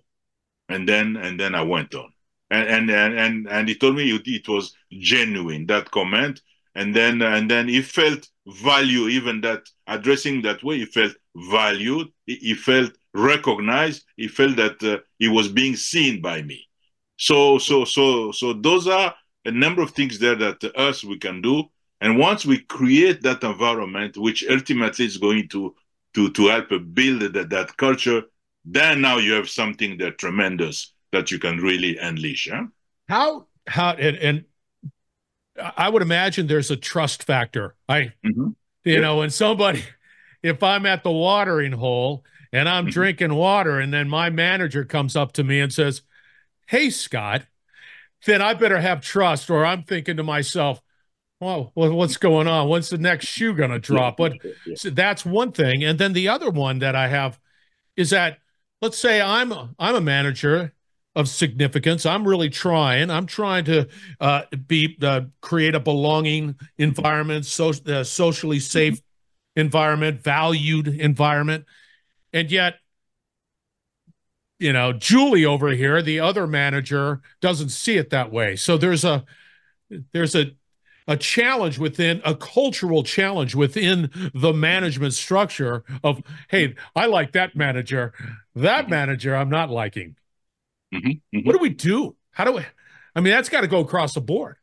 and 0.69 0.89
then 0.89 1.17
and 1.17 1.41
then 1.41 1.55
I 1.55 1.63
went 1.63 1.95
on 1.95 2.13
and 2.53 2.91
and 2.91 3.19
and 3.19 3.49
and 3.49 3.69
he 3.69 3.75
told 3.75 3.97
me 3.97 4.11
it, 4.11 4.49
was 4.49 4.75
genuine 4.91 5.67
that 5.67 5.91
comment. 5.91 6.41
And 6.75 6.95
then 6.95 7.23
and 7.23 7.51
then 7.51 7.69
he 7.69 7.83
felt 7.83 8.29
value 8.47 9.09
even 9.09 9.41
that 9.43 9.63
addressing 9.87 10.43
that 10.43 10.63
way 10.63 10.79
he 10.79 10.85
felt 10.87 11.13
valued 11.37 12.09
he, 12.27 12.35
he 12.37 12.55
felt 12.55 12.93
recognized 13.15 14.05
he 14.17 14.27
felt 14.27 14.57
that 14.57 14.83
uh, 14.83 14.99
he 15.19 15.29
was 15.29 15.49
being 15.49 15.77
seen 15.77 16.21
by 16.21 16.43
me. 16.43 16.69
So 17.17 17.59
so 17.59 17.85
so 17.85 18.33
so 18.33 18.53
those 18.53 18.87
are 18.87 19.15
a 19.45 19.51
number 19.51 19.83
of 19.83 19.91
things 19.91 20.19
there 20.19 20.37
that 20.37 20.63
us 20.77 21.05
we 21.05 21.19
can 21.19 21.41
do. 21.41 21.65
And 22.01 22.19
once 22.19 22.45
we 22.45 22.59
create 22.59 23.23
that 23.23 23.45
environment 23.45 24.17
which 24.17 24.45
ultimately 24.51 25.07
is 25.07 25.19
going 25.19 25.49
to 25.49 25.75
to 26.15 26.31
to 26.33 26.49
help 26.49 26.69
build 26.95 27.33
that, 27.35 27.51
that 27.51 27.77
culture 27.77 28.23
then 28.65 29.01
now 29.01 29.19
you 29.19 29.33
have 29.33 29.49
something 29.51 29.99
that 29.99 30.19
tremendous 30.19 30.95
that 31.13 31.31
you 31.31 31.39
can 31.39 31.59
really 31.59 31.97
unleash. 31.99 32.49
Huh? 32.51 32.65
How 33.09 33.47
how 33.67 33.91
and, 33.93 34.17
and 34.17 34.45
I 35.57 35.89
would 35.89 36.03
imagine 36.03 36.47
there's 36.47 36.71
a 36.71 36.77
trust 36.77 37.25
factor. 37.25 37.77
I 37.89 38.13
mm-hmm. 38.25 38.49
you 38.85 38.95
yeah. 38.95 39.01
know 39.01 39.19
when 39.19 39.31
somebody 39.31 39.85
if 40.43 40.63
I'm 40.63 40.87
at 40.87 41.05
the 41.05 41.11
watering 41.11 41.73
hole 41.73 42.25
and 42.53 42.69
I'm 42.69 42.85
mm-hmm. 42.85 42.93
drinking 42.93 43.35
water 43.35 43.79
and 43.79 43.93
then 43.93 44.09
my 44.09 44.31
manager 44.31 44.85
comes 44.85 45.15
up 45.15 45.33
to 45.35 45.45
me 45.45 45.61
and 45.61 45.73
says, 45.73 46.03
"Hey 46.67 46.91
Scott," 46.91 47.43
then 48.27 48.43
I 48.43 48.55
better 48.55 48.81
have 48.81 49.01
trust 49.03 49.51
or 49.51 49.65
I'm 49.65 49.85
thinking 49.85 50.17
to 50.17 50.23
myself, 50.23 50.83
well, 51.43 51.73
what's 51.75 52.19
going 52.19 52.47
on? 52.47 52.69
When's 52.69 52.89
the 52.89 52.99
next 52.99 53.27
shoe 53.27 53.53
going 53.53 53.71
to 53.71 53.81
drop? 53.81 54.17
But 54.17 54.35
so 54.77 54.91
that's 54.91 55.25
one 55.25 55.51
thing. 55.51 55.83
And 55.83 55.99
then 55.99 56.13
the 56.13 56.29
other 56.29 56.51
one 56.51 56.79
that 56.79 56.95
I 56.95 57.09
have 57.09 57.41
is 57.97 58.11
that 58.11 58.39
let's 58.81 58.99
say 58.99 59.21
I'm 59.21 59.53
I'm 59.79 59.95
a 59.97 60.01
manager 60.01 60.73
of 61.15 61.29
significance. 61.29 62.07
I'm 62.07 62.27
really 62.27 62.49
trying. 62.49 63.11
I'm 63.11 63.27
trying 63.27 63.65
to 63.67 63.89
uh, 64.21 64.43
be 64.67 64.97
uh, 65.03 65.23
create 65.41 65.75
a 65.75 65.81
belonging 65.81 66.57
environment, 66.79 67.45
so, 67.45 67.73
uh, 67.87 68.05
socially 68.05 68.61
safe 68.61 69.01
environment, 69.55 70.23
valued 70.23 70.89
environment, 70.89 71.67
and 72.33 72.51
yet, 72.51 72.77
you 74.59 74.73
know, 74.73 74.93
Julie 74.93 75.45
over 75.45 75.69
here, 75.69 76.01
the 76.01 76.21
other 76.21 76.47
manager, 76.47 77.21
doesn't 77.41 77.71
see 77.71 77.97
it 77.97 78.11
that 78.11 78.33
way. 78.33 78.57
So 78.57 78.79
there's 78.79 79.05
a 79.05 79.25
there's 80.13 80.35
a 80.35 80.53
a 81.09 81.17
challenge 81.17 81.79
within 81.79 82.23
a 82.25 82.35
cultural 82.35 83.03
challenge 83.03 83.55
within 83.55 84.09
the 84.35 84.53
management 84.53 85.13
structure 85.13 85.83
of 86.05 86.23
hey 86.49 86.75
i 86.95 87.07
like 87.07 87.33
that 87.33 87.57
manager 87.57 88.13
that 88.55 88.89
manager 88.89 89.35
i'm 89.35 89.51
not 89.51 89.69
liking 89.69 90.15
Mm-hmm, 90.93 91.09
mm-hmm. 91.09 91.47
What 91.47 91.53
do 91.53 91.59
we 91.59 91.71
do? 91.71 92.17
How 92.31 92.45
do 92.45 92.53
we? 92.53 92.63
I 93.15 93.21
mean, 93.21 93.33
that's 93.33 93.49
got 93.49 93.63
to 93.63 93.67
go 93.69 93.81
across 93.81 94.15
the 94.15 94.21
board. 94.21 94.57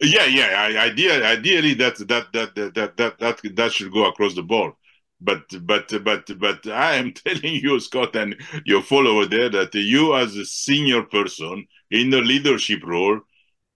Yeah, 0.00 0.24
yeah. 0.24 0.80
Ideally, 0.80 1.22
ideally, 1.22 1.74
that 1.74 1.96
that 2.08 2.32
that 2.32 2.54
that 2.54 2.96
that 2.96 3.18
that 3.18 3.56
that, 3.56 3.72
should 3.72 3.92
go 3.92 4.08
across 4.08 4.34
the 4.34 4.42
board. 4.42 4.72
But 5.20 5.42
but 5.66 5.92
but 6.02 6.38
but 6.38 6.66
I 6.66 6.94
am 6.94 7.12
telling 7.24 7.54
you, 7.54 7.78
Scott, 7.80 8.16
and 8.16 8.36
your 8.64 8.82
follower 8.82 9.26
there, 9.26 9.50
that 9.50 9.74
you 9.74 10.14
as 10.16 10.36
a 10.36 10.46
senior 10.46 11.02
person 11.02 11.66
in 11.90 12.14
a 12.14 12.18
leadership 12.18 12.82
role, 12.84 13.20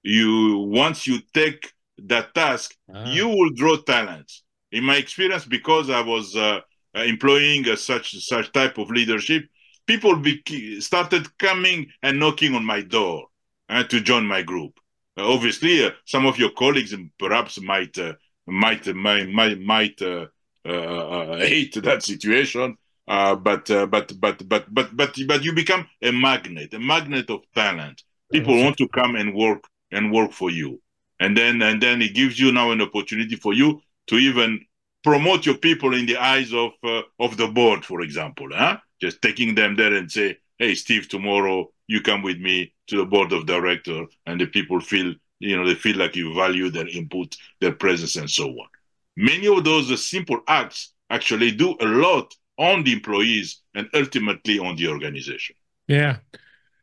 you 0.02 0.58
once 0.58 1.06
you 1.06 1.18
take 1.34 1.72
that 1.98 2.34
task, 2.34 2.74
ah. 2.92 3.04
you 3.06 3.28
will 3.28 3.50
draw 3.50 3.76
talents. 3.76 4.42
In 4.72 4.84
my 4.84 4.96
experience, 4.96 5.44
because 5.44 5.90
I 5.90 6.00
was 6.00 6.34
uh, 6.34 6.60
employing 6.94 7.64
such 7.76 8.18
such 8.24 8.50
type 8.52 8.78
of 8.78 8.90
leadership, 8.90 9.44
people 9.86 10.16
be- 10.16 10.80
started 10.80 11.36
coming 11.38 11.86
and 12.02 12.18
knocking 12.18 12.54
on 12.54 12.64
my 12.64 12.82
door 12.82 13.26
uh, 13.68 13.84
to 13.84 14.00
join 14.00 14.26
my 14.26 14.42
group. 14.42 14.78
Uh, 15.16 15.32
obviously, 15.32 15.84
uh, 15.84 15.90
some 16.04 16.26
of 16.26 16.38
your 16.38 16.50
colleagues 16.50 16.94
perhaps 17.18 17.60
might 17.60 17.96
uh, 17.98 18.14
might 18.46 18.86
might 18.94 19.28
might, 19.28 19.60
might 19.60 20.02
uh, 20.02 20.26
uh, 20.64 21.36
hate 21.38 21.74
that 21.82 22.02
situation, 22.02 22.76
but 23.06 23.66
but 23.66 24.20
but 24.20 24.20
but 24.20 24.48
but 24.48 24.94
but 24.96 25.16
but 25.26 25.44
you 25.44 25.52
become 25.52 25.86
a 26.02 26.10
magnet, 26.10 26.74
a 26.74 26.78
magnet 26.78 27.30
of 27.30 27.40
talent. 27.54 28.02
People 28.32 28.62
want 28.62 28.76
to 28.78 28.88
come 28.88 29.14
and 29.14 29.34
work 29.34 29.62
and 29.92 30.12
work 30.12 30.32
for 30.32 30.50
you, 30.50 30.80
and 31.20 31.36
then 31.36 31.62
and 31.62 31.80
then 31.80 32.02
it 32.02 32.14
gives 32.14 32.38
you 32.40 32.50
now 32.50 32.72
an 32.72 32.80
opportunity 32.80 33.36
for 33.36 33.52
you 33.52 33.80
to 34.08 34.16
even 34.16 34.60
promote 35.04 35.46
your 35.46 35.58
people 35.58 35.94
in 35.94 36.06
the 36.06 36.16
eyes 36.16 36.52
of 36.52 36.72
uh, 36.82 37.02
of 37.20 37.36
the 37.36 37.46
board, 37.46 37.84
for 37.84 38.00
example. 38.00 38.48
Huh? 38.52 38.78
just 39.04 39.20
taking 39.20 39.54
them 39.54 39.76
there 39.76 39.94
and 39.94 40.10
say, 40.10 40.38
hey, 40.58 40.74
Steve, 40.74 41.08
tomorrow 41.08 41.70
you 41.86 42.00
come 42.00 42.22
with 42.22 42.38
me 42.38 42.72
to 42.86 42.96
the 42.96 43.04
board 43.04 43.32
of 43.32 43.44
director, 43.46 44.06
and 44.26 44.40
the 44.40 44.46
people 44.46 44.80
feel, 44.80 45.14
you 45.40 45.56
know, 45.56 45.66
they 45.66 45.74
feel 45.74 45.98
like 45.98 46.16
you 46.16 46.34
value 46.34 46.70
their 46.70 46.88
input, 46.88 47.36
their 47.60 47.72
presence, 47.72 48.16
and 48.16 48.30
so 48.30 48.46
on. 48.48 48.68
Many 49.16 49.46
of 49.46 49.62
those 49.62 50.06
simple 50.06 50.40
acts 50.48 50.92
actually 51.10 51.50
do 51.52 51.76
a 51.80 51.84
lot 51.84 52.34
on 52.58 52.82
the 52.82 52.92
employees 52.94 53.60
and 53.74 53.88
ultimately 53.94 54.58
on 54.58 54.76
the 54.76 54.88
organization. 54.88 55.56
Yeah. 55.86 56.18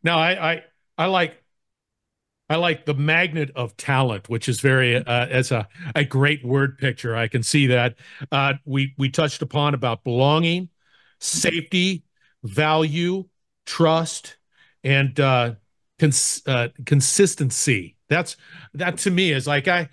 Now 0.03 0.19
I 0.19 0.51
I, 0.51 0.63
I 0.97 1.05
like 1.07 1.40
I 2.51 2.57
like 2.57 2.85
the 2.85 2.93
magnet 2.93 3.49
of 3.55 3.77
talent, 3.77 4.27
which 4.27 4.49
is 4.49 4.59
very 4.59 4.97
uh, 4.97 5.27
as 5.27 5.51
a 5.51 5.69
a 5.95 6.03
great 6.03 6.43
word 6.43 6.77
picture. 6.77 7.15
I 7.15 7.29
can 7.29 7.43
see 7.43 7.67
that. 7.67 7.95
Uh, 8.29 8.55
we 8.65 8.93
we 8.97 9.09
touched 9.09 9.41
upon 9.41 9.73
about 9.73 10.03
belonging, 10.03 10.67
safety, 11.21 12.03
value, 12.43 13.23
trust, 13.65 14.35
and 14.83 15.17
uh, 15.17 15.55
cons- 15.97 16.41
uh, 16.45 16.67
consistency. 16.85 17.95
That's 18.09 18.35
that 18.73 18.97
to 18.99 19.11
me 19.11 19.31
is 19.31 19.47
like 19.47 19.69
I 19.69 19.87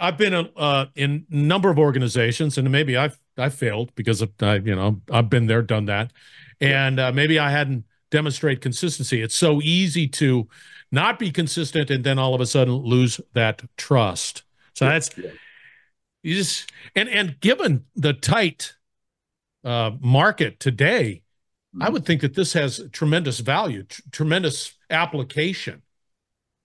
I've 0.00 0.18
been 0.18 0.34
uh, 0.56 0.86
in 0.96 1.26
a 1.30 1.36
number 1.36 1.70
of 1.70 1.78
organizations, 1.78 2.58
and 2.58 2.70
maybe 2.72 2.96
I've 2.96 3.16
I 3.38 3.48
failed 3.48 3.94
because 3.94 4.22
of 4.22 4.30
I 4.40 4.56
you 4.56 4.74
know 4.74 5.00
I've 5.10 5.30
been 5.30 5.46
there, 5.46 5.62
done 5.62 5.84
that, 5.84 6.12
and 6.60 6.98
uh, 6.98 7.12
maybe 7.12 7.38
I 7.38 7.50
hadn't 7.50 7.84
demonstrate 8.10 8.60
consistency. 8.60 9.22
It's 9.22 9.34
so 9.36 9.60
easy 9.62 10.06
to 10.08 10.48
not 10.92 11.18
be 11.18 11.32
consistent 11.32 11.90
and 11.90 12.04
then 12.04 12.18
all 12.18 12.34
of 12.34 12.40
a 12.40 12.46
sudden 12.46 12.74
lose 12.74 13.20
that 13.32 13.62
trust. 13.76 14.44
So 14.74 14.84
that's 14.84 15.10
you 16.22 16.36
just 16.36 16.70
and 16.94 17.08
and 17.08 17.40
given 17.40 17.84
the 17.96 18.12
tight 18.12 18.74
uh, 19.64 19.92
market 20.00 20.60
today, 20.60 21.22
I 21.80 21.88
would 21.88 22.04
think 22.04 22.20
that 22.20 22.34
this 22.34 22.52
has 22.52 22.80
tremendous 22.92 23.40
value, 23.40 23.84
t- 23.84 24.02
tremendous 24.10 24.74
application. 24.90 25.82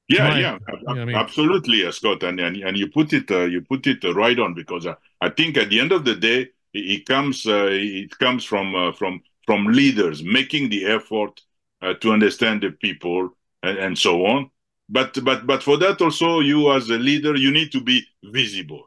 Yeah, 0.10 0.30
My- 0.30 0.40
yeah, 0.40 0.58
I 0.88 0.94
mean- 1.06 1.16
absolutely, 1.16 1.86
uh, 1.86 1.92
Scott, 1.92 2.24
and, 2.24 2.40
and 2.40 2.58
and 2.58 2.78
you 2.78 2.90
put 2.90 3.14
it 3.14 3.30
uh, 3.32 3.46
you 3.46 3.62
put 3.62 3.88
it 3.88 4.04
uh, 4.04 4.14
right 4.14 4.38
on 4.38 4.54
because 4.54 4.86
uh, 4.86 4.96
I 5.22 5.30
think 5.30 5.58
at 5.58 5.70
the 5.70 5.80
end 5.80 5.92
of 5.92 6.06
the 6.06 6.16
day, 6.16 6.42
it, 6.74 6.80
it 6.80 7.06
comes 7.06 7.46
uh, 7.46 7.70
it 7.72 8.18
comes 8.20 8.44
from 8.44 8.76
uh, 8.76 8.92
from 8.92 9.22
from 9.46 9.68
leaders 9.68 10.24
making 10.24 10.70
the 10.70 10.86
effort 10.86 11.42
uh, 11.82 11.94
to 11.96 12.12
understand 12.12 12.62
the 12.62 12.72
people 12.72 13.37
and, 13.68 13.78
and 13.86 13.98
so 13.98 14.26
on. 14.26 14.50
But 14.90 15.10
but 15.24 15.46
but 15.46 15.62
for 15.64 15.78
that 15.78 16.02
also, 16.02 16.40
you 16.40 16.72
as 16.72 16.90
a 16.90 16.98
leader, 16.98 17.36
you 17.36 17.52
need 17.52 17.72
to 17.72 17.82
be 17.82 17.98
visible. 18.24 18.84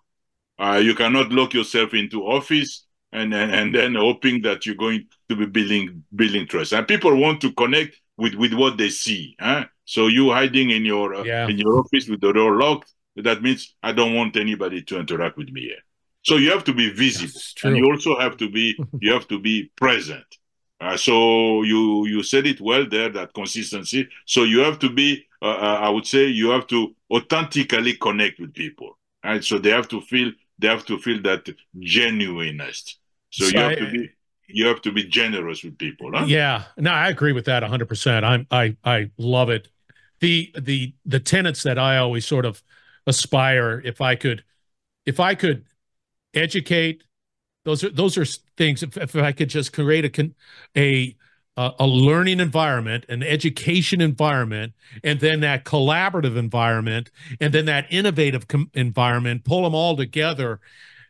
Uh, 0.58 0.80
you 0.82 0.94
cannot 0.94 1.32
lock 1.32 1.54
yourself 1.54 1.94
into 1.94 2.18
office 2.26 2.86
and, 3.12 3.34
and 3.34 3.50
and 3.54 3.74
then 3.74 3.94
hoping 3.94 4.42
that 4.42 4.64
you're 4.64 4.74
going 4.86 5.06
to 5.28 5.36
be 5.36 5.46
building 5.46 6.04
building 6.14 6.46
trust. 6.46 6.72
And 6.72 6.86
people 6.86 7.14
want 7.16 7.40
to 7.42 7.52
connect 7.52 7.92
with 8.16 8.34
with 8.34 8.54
what 8.54 8.76
they 8.76 8.90
see. 8.90 9.36
Huh? 9.40 9.64
So 9.84 10.06
you 10.08 10.30
hiding 10.32 10.70
in 10.70 10.84
your 10.84 11.14
uh, 11.14 11.24
Yeah. 11.24 11.48
in 11.50 11.58
your 11.58 11.74
office 11.80 12.08
with 12.10 12.20
the 12.20 12.32
door 12.32 12.56
locked. 12.58 12.92
That 13.16 13.42
means 13.42 13.74
I 13.82 13.92
don't 13.92 14.14
want 14.14 14.36
anybody 14.36 14.82
to 14.82 14.98
interact 14.98 15.36
with 15.36 15.50
me 15.50 15.62
here. 15.62 15.82
So 16.22 16.36
you 16.36 16.50
have 16.52 16.64
to 16.64 16.72
be 16.74 16.90
visible, 16.90 17.40
and 17.68 17.76
you 17.78 17.84
also 17.92 18.18
have 18.20 18.36
to 18.36 18.48
be 18.48 18.76
you 19.00 19.12
have 19.12 19.26
to 19.28 19.38
be 19.38 19.70
present. 19.76 20.26
Uh, 20.80 20.96
so 20.96 21.62
you 21.62 22.06
you 22.06 22.22
said 22.22 22.46
it 22.46 22.60
well 22.60 22.86
there 22.88 23.10
that 23.10 23.34
consistency. 23.34 24.08
So 24.24 24.44
you 24.44 24.60
have 24.60 24.78
to 24.80 24.90
be 24.90 25.26
uh, 25.42 25.46
uh, 25.46 25.78
I 25.82 25.88
would 25.90 26.06
say 26.06 26.26
you 26.26 26.50
have 26.50 26.66
to 26.68 26.94
authentically 27.10 27.94
connect 27.94 28.40
with 28.40 28.54
people, 28.54 28.98
right? 29.24 29.42
So 29.44 29.58
they 29.58 29.70
have 29.70 29.88
to 29.88 30.00
feel 30.00 30.32
they 30.58 30.68
have 30.68 30.84
to 30.86 30.98
feel 30.98 31.20
that 31.22 31.48
genuineness. 31.78 32.98
So, 33.30 33.44
So 33.46 33.50
you 33.56 33.62
have 33.62 33.72
I- 33.72 33.76
to 33.76 33.90
be 33.90 34.10
you 34.52 34.66
have 34.66 34.82
to 34.82 34.90
be 34.92 35.04
generous 35.04 35.62
with 35.62 35.78
people. 35.78 36.10
Huh? 36.12 36.24
Yeah, 36.26 36.64
no, 36.76 36.90
I 36.90 37.08
agree 37.08 37.32
with 37.32 37.44
that 37.44 37.62
100%. 37.62 38.24
I'm 38.24 38.46
I 38.50 38.76
I 38.84 39.10
love 39.18 39.50
it. 39.50 39.68
The 40.20 40.52
the 40.58 40.94
the 41.06 41.20
tenets 41.20 41.62
that 41.62 41.78
I 41.78 41.98
always 41.98 42.26
sort 42.26 42.44
of 42.46 42.62
aspire 43.06 43.80
if 43.84 44.00
I 44.00 44.14
could 44.16 44.44
if 45.06 45.20
I 45.20 45.34
could 45.34 45.64
educate 46.34 47.04
those 47.70 47.84
are 47.84 47.90
those 47.90 48.18
are 48.18 48.24
things 48.56 48.82
if, 48.82 48.96
if 48.96 49.14
I 49.16 49.32
could 49.32 49.48
just 49.48 49.72
create 49.72 50.04
a 50.04 51.16
a 51.56 51.72
a 51.78 51.86
learning 51.86 52.40
environment, 52.40 53.06
an 53.08 53.22
education 53.22 54.00
environment, 54.00 54.72
and 55.04 55.20
then 55.20 55.40
that 55.40 55.64
collaborative 55.64 56.36
environment, 56.36 57.10
and 57.40 57.52
then 57.54 57.66
that 57.66 57.86
innovative 57.90 58.48
com- 58.48 58.70
environment, 58.74 59.44
pull 59.44 59.62
them 59.62 59.74
all 59.74 59.96
together, 59.96 60.60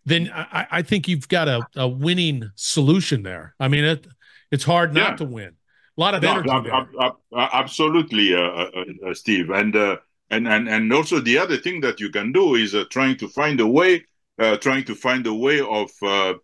then 0.04 0.30
I, 0.34 0.42
I- 0.60 0.66
I 0.78 0.82
think 0.82 1.08
you've 1.08 1.28
got 1.28 1.48
a, 1.48 1.66
a 1.76 1.88
winning 1.88 2.50
solution 2.56 3.22
there. 3.22 3.54
I 3.58 3.68
mean, 3.68 3.84
it 3.84 4.06
it's 4.50 4.64
hard 4.64 4.92
not 4.94 5.10
Yeah. 5.10 5.16
to 5.16 5.24
win. 5.24 5.52
A 5.96 6.00
lot 6.00 6.14
of 6.14 6.22
No, 6.22 6.32
energy 6.32 6.50
ab- 6.50 6.64
there. 6.64 6.74
ab- 6.74 6.88
ab- 7.00 7.16
ab- 7.36 7.50
absolutely, 7.52 8.34
uh, 8.34 8.40
uh, 8.40 8.84
uh, 9.06 9.14
Steve, 9.14 9.50
and 9.50 9.74
uh, 9.76 9.96
and 10.30 10.46
and 10.48 10.68
and 10.68 10.92
also 10.92 11.20
the 11.20 11.38
other 11.38 11.56
thing 11.56 11.80
that 11.82 12.00
you 12.00 12.10
can 12.10 12.32
do 12.32 12.54
is 12.54 12.74
uh, 12.74 12.84
trying 12.90 13.16
to 13.18 13.28
find 13.28 13.60
a 13.60 13.66
way, 13.66 14.04
uh, 14.38 14.56
trying 14.56 14.84
to 14.84 14.94
find 14.94 15.26
a 15.26 15.34
way 15.34 15.60
of 15.60 15.90
uh, 16.02 16.34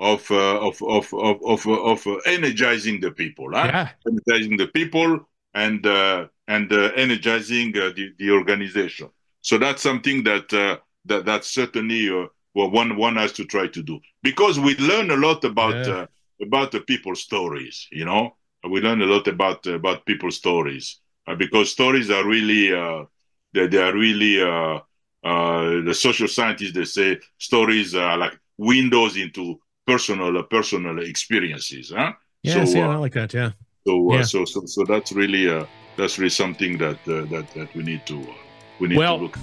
of, 0.00 0.30
uh, 0.30 0.60
of 0.68 0.82
of 0.82 1.12
of 1.14 1.38
of 1.44 1.66
of 1.68 2.06
uh, 2.06 2.16
energizing 2.26 3.00
the 3.00 3.12
people, 3.12 3.50
huh? 3.54 3.66
yeah, 3.66 3.90
energizing 4.08 4.56
the 4.58 4.68
people 4.68 5.28
and 5.54 5.86
uh, 5.86 6.26
and 6.48 6.72
uh, 6.72 6.92
energizing 6.96 7.76
uh, 7.78 7.90
the 7.96 8.12
the 8.18 8.30
organization. 8.32 9.10
So 9.42 9.58
that's 9.58 9.82
something 9.82 10.24
that 10.24 10.52
uh, 10.52 10.78
that 11.06 11.26
that's 11.26 11.48
certainly 11.50 12.10
uh, 12.10 12.26
what 12.54 12.72
one 12.72 12.96
one 12.96 13.16
has 13.16 13.32
to 13.34 13.44
try 13.44 13.68
to 13.68 13.82
do 13.82 14.00
because 14.22 14.58
we 14.60 14.76
learn 14.78 15.10
a 15.10 15.16
lot 15.16 15.44
about 15.44 15.86
Yeah. 15.86 15.94
uh, 15.94 16.06
about 16.42 16.72
the 16.72 16.80
people's 16.80 17.20
stories. 17.22 17.86
You 17.92 18.06
know, 18.06 18.36
we 18.68 18.80
learn 18.80 19.02
a 19.02 19.06
lot 19.06 19.28
about 19.28 19.66
about 19.66 20.06
people's 20.06 20.36
stories 20.36 21.00
uh, 21.28 21.36
because 21.36 21.70
stories 21.70 22.10
are 22.10 22.26
really 22.26 22.72
uh, 22.74 23.04
they 23.54 23.66
they 23.68 23.82
are 23.82 23.94
really 23.94 24.42
uh, 24.42 24.80
uh, 25.24 25.82
the 25.84 25.94
social 25.94 26.28
scientists 26.28 26.72
they 26.72 26.84
say 26.84 27.18
stories 27.38 27.94
are 27.94 28.16
like 28.16 28.38
windows 28.58 29.16
into 29.16 29.60
personal 29.86 30.36
uh, 30.38 30.42
personal 30.42 30.98
experiences. 31.00 31.92
Huh? 31.94 32.12
yeah. 32.42 32.64
So, 32.64 32.82
uh, 32.82 32.88
I 32.88 32.96
like 32.96 33.12
that. 33.14 33.32
Yeah, 33.34 33.52
so, 33.86 34.10
uh, 34.10 34.16
Yeah. 34.16 34.22
so, 34.22 34.44
so, 34.44 34.64
so 34.66 34.84
that's 34.84 35.12
really, 35.12 35.48
uh, 35.50 35.64
that's 35.96 36.18
really 36.18 36.30
something 36.30 36.78
that 36.78 36.98
uh, 37.08 37.26
that 37.30 37.46
that 37.54 37.74
we 37.74 37.82
need 37.82 38.06
to 38.06 38.20
uh, 38.20 38.34
we 38.78 38.88
need 38.88 38.98
Well, 38.98 39.16
to 39.18 39.22
look. 39.24 39.38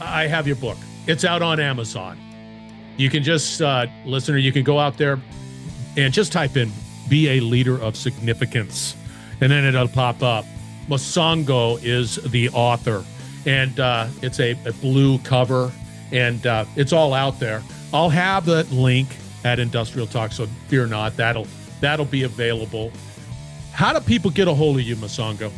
I 0.00 0.26
have 0.26 0.46
your 0.46 0.56
book. 0.56 0.76
It's 1.06 1.24
out 1.24 1.42
on 1.42 1.60
Amazon. 1.60 2.18
You 2.96 3.10
can 3.10 3.22
just, 3.22 3.60
uh, 3.62 3.86
listener, 4.04 4.38
you 4.38 4.52
can 4.52 4.64
go 4.64 4.78
out 4.78 4.96
there 4.98 5.20
and 5.96 6.12
just 6.12 6.32
type 6.32 6.56
in 6.56 6.72
"be 7.08 7.28
a 7.28 7.40
leader 7.40 7.80
of 7.80 7.96
significance," 7.96 8.96
and 9.40 9.50
then 9.50 9.64
it'll 9.64 9.88
pop 9.88 10.22
up. 10.22 10.44
Mosongo 10.88 11.78
is 11.82 12.16
the 12.16 12.48
author, 12.50 13.04
and 13.44 13.78
uh, 13.80 14.06
it's 14.22 14.40
a, 14.40 14.52
a 14.66 14.72
blue 14.72 15.18
cover, 15.18 15.72
and 16.12 16.46
uh, 16.46 16.64
it's 16.76 16.92
all 16.92 17.12
out 17.12 17.38
there. 17.40 17.62
I'll 17.92 18.10
have 18.10 18.46
the 18.46 18.64
link 18.64 19.08
at 19.44 19.58
Industrial 19.58 20.06
Talk, 20.06 20.32
so 20.32 20.46
fear 20.68 20.86
not. 20.86 21.16
That'll 21.16 21.46
that'll 21.80 22.06
be 22.06 22.24
available. 22.24 22.92
How 23.72 23.92
do 23.92 24.00
people 24.00 24.30
get 24.30 24.48
a 24.48 24.54
hold 24.54 24.78
of 24.78 24.82
you, 24.82 24.96
Mosongo? 24.96 25.52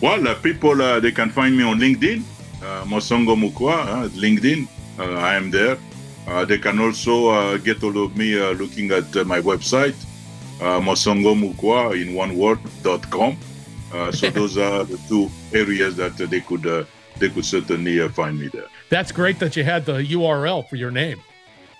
Well, 0.00 0.26
uh, 0.28 0.34
people 0.36 0.80
uh, 0.82 1.00
they 1.00 1.12
can 1.12 1.30
find 1.30 1.56
me 1.56 1.64
on 1.64 1.78
LinkedIn, 1.78 2.22
uh, 2.62 2.84
Mosongo 2.84 3.36
Moukwa, 3.36 3.86
uh, 3.86 4.08
LinkedIn. 4.10 4.68
Uh, 4.98 5.14
I 5.14 5.34
am 5.34 5.50
there. 5.50 5.78
Uh, 6.26 6.44
they 6.44 6.58
can 6.58 6.78
also 6.78 7.28
uh, 7.28 7.56
get 7.56 7.78
hold 7.78 7.96
of 7.96 8.16
me 8.16 8.38
uh, 8.38 8.50
looking 8.52 8.90
at 8.90 9.16
uh, 9.16 9.24
my 9.24 9.40
website, 9.40 9.94
uh, 10.60 10.78
Mosongo 10.80 11.34
Moukwa 11.34 12.00
in 12.00 12.14
one 12.14 12.36
word 12.36 12.58
dot 12.82 13.08
com. 13.10 13.36
Uh, 13.92 14.12
so 14.12 14.28
those 14.38 14.58
are 14.58 14.84
the 14.84 14.98
two 15.08 15.30
areas 15.54 15.96
that 15.96 16.20
uh, 16.20 16.26
they 16.26 16.40
could 16.40 16.66
uh, 16.66 16.84
they 17.18 17.28
could 17.28 17.44
certainly 17.44 18.00
uh, 18.00 18.08
find 18.10 18.38
me 18.38 18.48
there. 18.48 18.66
That's 18.90 19.12
great 19.12 19.38
that 19.38 19.56
you 19.56 19.64
had 19.64 19.86
the 19.86 19.98
URL 20.02 20.68
for 20.68 20.76
your 20.76 20.90
name. 20.90 21.20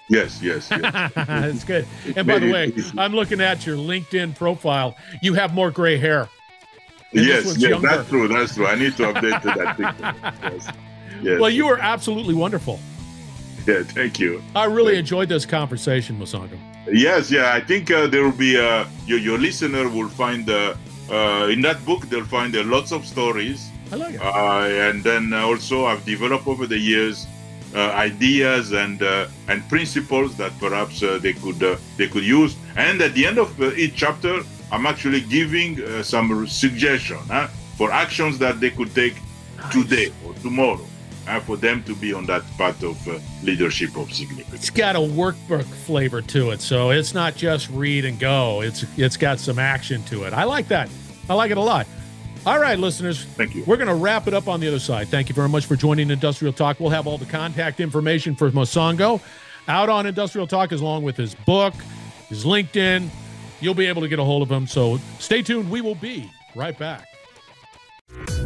Yes, 0.09 0.41
yes, 0.43 0.69
yes. 0.71 1.13
That's 1.15 1.65
good. 1.65 1.87
And 2.17 2.27
by 2.27 2.39
the 2.39 2.51
way, 2.51 2.73
I'm 2.97 3.13
looking 3.13 3.41
at 3.41 3.67
your 3.67 3.77
LinkedIn 3.77 4.35
profile. 4.37 4.97
You 5.23 5.35
have 5.35 5.55
more 5.55 5.71
gray 5.71 5.99
hair. 5.99 6.29
And 7.13 7.25
yes, 7.25 7.45
yes, 7.45 7.59
younger. 7.59 7.89
that's 7.89 8.09
true. 8.09 8.29
That's 8.29 8.55
true. 8.55 8.67
I 8.67 8.75
need 8.75 8.97
to 8.99 9.05
update 9.05 9.41
to 9.41 9.49
that 9.59 9.77
picture. 9.77 10.15
Yes. 10.53 10.73
yes. 11.23 11.41
Well, 11.41 11.51
you 11.51 11.67
are 11.67 11.79
absolutely 11.79 12.35
wonderful. 12.35 12.79
Yeah, 13.67 13.83
thank 13.83 14.19
you. 14.19 14.43
I 14.55 14.65
really 14.67 14.93
Thank 14.93 15.01
enjoyed 15.01 15.29
this 15.29 15.45
conversation, 15.45 16.19
Mosongo. 16.19 16.59
Yes, 16.91 17.31
yeah. 17.31 17.53
I 17.55 17.61
think 17.61 17.91
uh, 17.91 18.07
there 18.07 18.23
will 18.23 18.39
be 18.49 18.59
uh, 18.59 18.87
your 19.07 19.19
your 19.19 19.39
listener 19.39 19.89
will 19.89 20.09
find 20.09 20.49
uh, 20.49 20.75
uh, 21.11 21.49
in 21.51 21.61
that 21.63 21.85
book 21.85 22.07
they'll 22.09 22.25
find 22.25 22.55
uh, 22.57 22.63
lots 22.65 22.93
of 22.93 23.05
stories, 23.07 23.69
I 23.93 23.97
like 23.97 24.15
it. 24.15 24.21
uh, 24.23 24.89
and 24.89 25.03
then 25.03 25.33
also 25.33 25.87
I've 25.87 26.05
developed 26.05 26.47
over 26.47 26.67
the 26.67 26.79
years 26.79 27.27
ideas 27.75 28.73
and 28.73 29.03
uh, 29.03 29.27
and 29.49 29.67
principles 29.69 30.37
that 30.37 30.53
perhaps 30.59 31.03
uh, 31.03 31.19
they 31.19 31.33
could 31.33 31.63
uh, 31.63 31.77
they 31.97 32.09
could 32.09 32.25
use. 32.25 32.57
And 32.77 33.01
at 33.03 33.15
the 33.15 33.27
end 33.27 33.39
of 33.39 33.61
uh, 33.61 33.73
each 33.73 33.97
chapter, 33.97 34.41
I'm 34.73 34.87
actually 34.87 35.21
giving 35.21 35.83
uh, 35.83 36.03
some 36.03 36.47
suggestion 36.47 37.19
huh, 37.29 37.49
for 37.77 37.91
actions 37.91 38.39
that 38.39 38.61
they 38.61 38.71
could 38.71 38.95
take 38.95 39.17
today 39.71 40.13
or 40.25 40.35
tomorrow. 40.35 40.85
Uh, 41.27 41.39
for 41.41 41.59
them 41.59 41.83
to 41.83 41.95
be 41.95 42.15
on 42.15 42.25
that 42.25 42.43
path 42.57 42.83
of 42.83 43.07
uh, 43.07 43.19
leadership 43.43 43.95
of 43.99 44.11
significance. 44.11 44.55
It's 44.55 44.71
got 44.71 44.97
a 44.97 44.99
workbook 44.99 45.67
flavor 45.85 46.23
to 46.23 46.53
it, 46.53 46.63
so 46.63 46.89
it's 46.89 47.13
not 47.13 47.37
just 47.37 47.69
read 47.69 48.07
and 48.07 48.19
go. 48.19 48.63
It's 48.63 48.87
it's 48.97 49.19
got 49.19 49.39
some 49.39 49.59
action 49.59 50.03
to 50.05 50.25
it. 50.25 50.33
I 50.33 50.45
like 50.45 50.69
that. 50.69 50.89
I 51.29 51.35
like 51.35 51.51
it 51.51 51.59
a 51.59 51.61
lot. 51.61 51.87
All 52.47 52.59
right, 52.59 52.79
listeners. 52.79 53.25
Thank 53.25 53.55
you. 53.55 53.65
We're 53.65 53.77
going 53.77 53.89
to 53.89 53.95
wrap 53.95 54.27
it 54.27 54.35
up 54.35 54.49
on 54.49 54.61
the 54.61 54.69
other 54.69 54.79
side. 54.79 55.09
Thank 55.09 55.29
you 55.29 55.35
very 55.35 55.49
much 55.49 55.67
for 55.67 55.77
joining 55.77 56.11
Industrial 56.11 56.53
Talk. 56.53 56.81
We'll 56.81 56.91
have 56.91 57.07
all 57.07 57.19
the 57.19 57.27
contact 57.27 57.81
information 57.81 58.35
for 58.35 58.51
Mosongo 58.51 59.21
out 59.69 59.89
on 59.89 60.07
Industrial 60.07 60.47
Talk, 60.47 60.73
as 60.73 60.81
along 60.81 61.03
with 61.03 61.17
his 61.17 61.35
book, 61.35 61.75
his 62.29 62.45
LinkedIn. 62.45 63.09
You'll 63.61 63.75
be 63.75 63.87
able 63.87 64.03
to 64.03 64.09
get 64.09 64.19
a 64.19 64.25
hold 64.25 64.43
of 64.43 64.51
him. 64.51 64.67
So 64.67 64.99
stay 65.19 65.43
tuned. 65.43 65.71
We 65.71 65.81
will 65.81 65.95
be 65.95 66.31
right 66.55 66.79
back. 66.79 67.07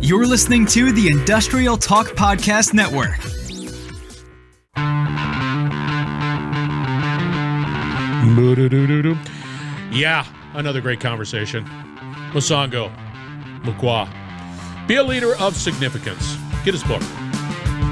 You're 0.01 0.27
listening 0.27 0.67
to 0.67 0.91
the 0.91 1.07
Industrial 1.09 1.77
Talk 1.77 2.09
Podcast 2.09 2.75
Network. 2.75 3.19
Yeah, 9.93 10.27
another 10.55 10.81
great 10.81 11.01
conversation. 11.01 11.65
Mosongo, 12.33 12.91
Moukwa. 13.63 14.09
Be 14.87 14.97
a 14.97 15.03
leader 15.03 15.37
of 15.37 15.57
significance. 15.57 16.37
Get 16.65 16.75
his 16.75 16.85
book 16.85 17.03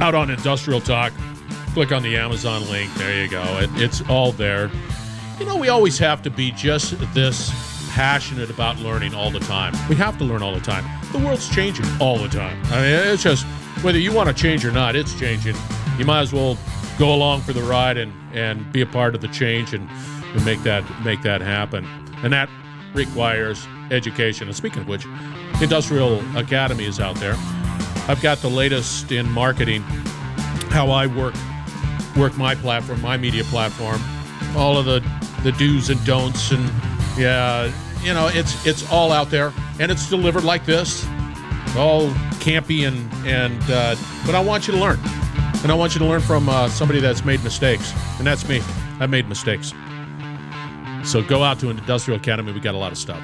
out 0.01 0.15
on 0.15 0.31
Industrial 0.31 0.81
Talk. 0.81 1.13
Click 1.75 1.93
on 1.93 2.03
the 2.03 2.17
Amazon 2.17 2.69
link. 2.69 2.93
There 2.95 3.23
you 3.23 3.31
go. 3.31 3.43
It, 3.59 3.71
it's 3.75 4.03
all 4.09 4.33
there. 4.33 4.71
You 5.39 5.47
know, 5.47 5.57
we 5.57 5.69
always 5.69 5.99
have 5.99 6.23
to 6.23 6.31
be 6.31 6.51
just 6.53 6.99
this 7.15 7.51
passionate 7.91 8.51
about 8.51 8.79
learning 8.79 9.15
all 9.15 9.31
the 9.31 9.41
time. 9.41 9.75
We 9.89 9.97
have 9.97 10.19
to 10.19 10.25
learn 10.25 10.43
all 10.43 10.55
the 10.55 10.61
time. 10.61 10.85
The 11.13 11.19
world's 11.19 11.49
changing 11.49 11.87
all 12.01 12.19
the 12.19 12.29
time. 12.29 12.61
I 12.67 12.77
mean, 12.77 13.13
it's 13.13 13.23
just 13.23 13.45
whether 13.83 13.99
you 13.99 14.13
want 14.13 14.29
to 14.29 14.35
change 14.35 14.65
or 14.65 14.73
not, 14.73 14.97
it's 14.97 15.19
changing. 15.19 15.57
You 15.99 16.05
might 16.05 16.21
as 16.21 16.33
well 16.33 16.57
go 16.99 17.15
along 17.15 17.41
for 17.43 17.53
the 17.53 17.63
ride 17.63 17.97
and, 17.97 18.13
and 18.35 18.71
be 18.73 18.81
a 18.81 18.87
part 18.87 19.15
of 19.15 19.21
the 19.21 19.29
change 19.29 19.75
and, 19.75 19.89
and 19.89 20.45
make 20.45 20.63
that 20.63 20.85
make 21.05 21.23
that 21.23 21.41
happen. 21.41 21.87
And 22.23 22.33
that 22.33 22.49
requires 22.95 23.67
education. 23.91 24.49
And 24.49 24.57
speaking 24.57 24.83
of 24.83 24.89
which, 24.89 25.07
Industrial 25.61 26.21
Academy 26.37 26.85
is 26.85 27.01
out 27.01 27.17
there. 27.17 27.35
I've 28.09 28.21
got 28.23 28.39
the 28.39 28.49
latest 28.49 29.13
in 29.13 29.31
marketing, 29.31 29.83
how 30.71 30.91
I 30.91 31.07
work 31.07 31.35
work 32.17 32.37
my 32.37 32.55
platform, 32.55 33.01
my 33.01 33.17
media 33.17 33.45
platform, 33.45 34.01
all 34.57 34.77
of 34.77 34.85
the 34.85 35.01
the 35.43 35.53
do's 35.53 35.91
and 35.91 36.05
don'ts, 36.05 36.51
and 36.51 36.71
yeah, 37.17 37.73
you 38.03 38.13
know, 38.13 38.29
it's 38.33 38.67
it's 38.67 38.91
all 38.91 39.13
out 39.13 39.31
there, 39.31 39.53
and 39.79 39.91
it's 39.91 40.09
delivered 40.09 40.45
like 40.45 40.65
this, 40.65 41.07
all 41.77 42.09
campy 42.41 42.87
and 42.87 43.13
and. 43.27 43.63
Uh, 43.71 43.97
but 44.27 44.35
I 44.35 44.41
want 44.41 44.67
you 44.67 44.75
to 44.75 44.81
learn, 44.81 44.99
and 45.63 45.71
I 45.71 45.75
want 45.75 45.95
you 45.95 45.99
to 46.01 46.07
learn 46.07 46.21
from 46.21 46.49
uh, 46.49 46.69
somebody 46.69 47.01
that's 47.01 47.25
made 47.25 47.43
mistakes, 47.45 47.93
and 48.19 48.27
that's 48.27 48.49
me. 48.49 48.63
I 48.99 49.07
made 49.07 49.29
mistakes. 49.29 49.73
So 51.05 51.23
go 51.23 51.43
out 51.43 51.59
to 51.61 51.71
an 51.71 51.79
industrial 51.79 52.19
academy. 52.21 52.53
We 52.53 52.61
got 52.61 52.75
a 52.75 52.79
lot 52.79 52.93
of 52.93 52.99
stuff. 52.99 53.23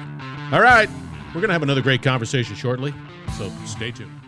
All 0.51 0.61
right, 0.61 0.89
we're 1.37 1.41
gonna 1.41 1.53
have 1.53 1.61
another 1.61 1.83
great 1.83 2.01
conversation 2.01 2.55
shortly. 2.55 2.95
So 3.37 3.51
stay 3.63 3.91
tuned. 3.91 4.26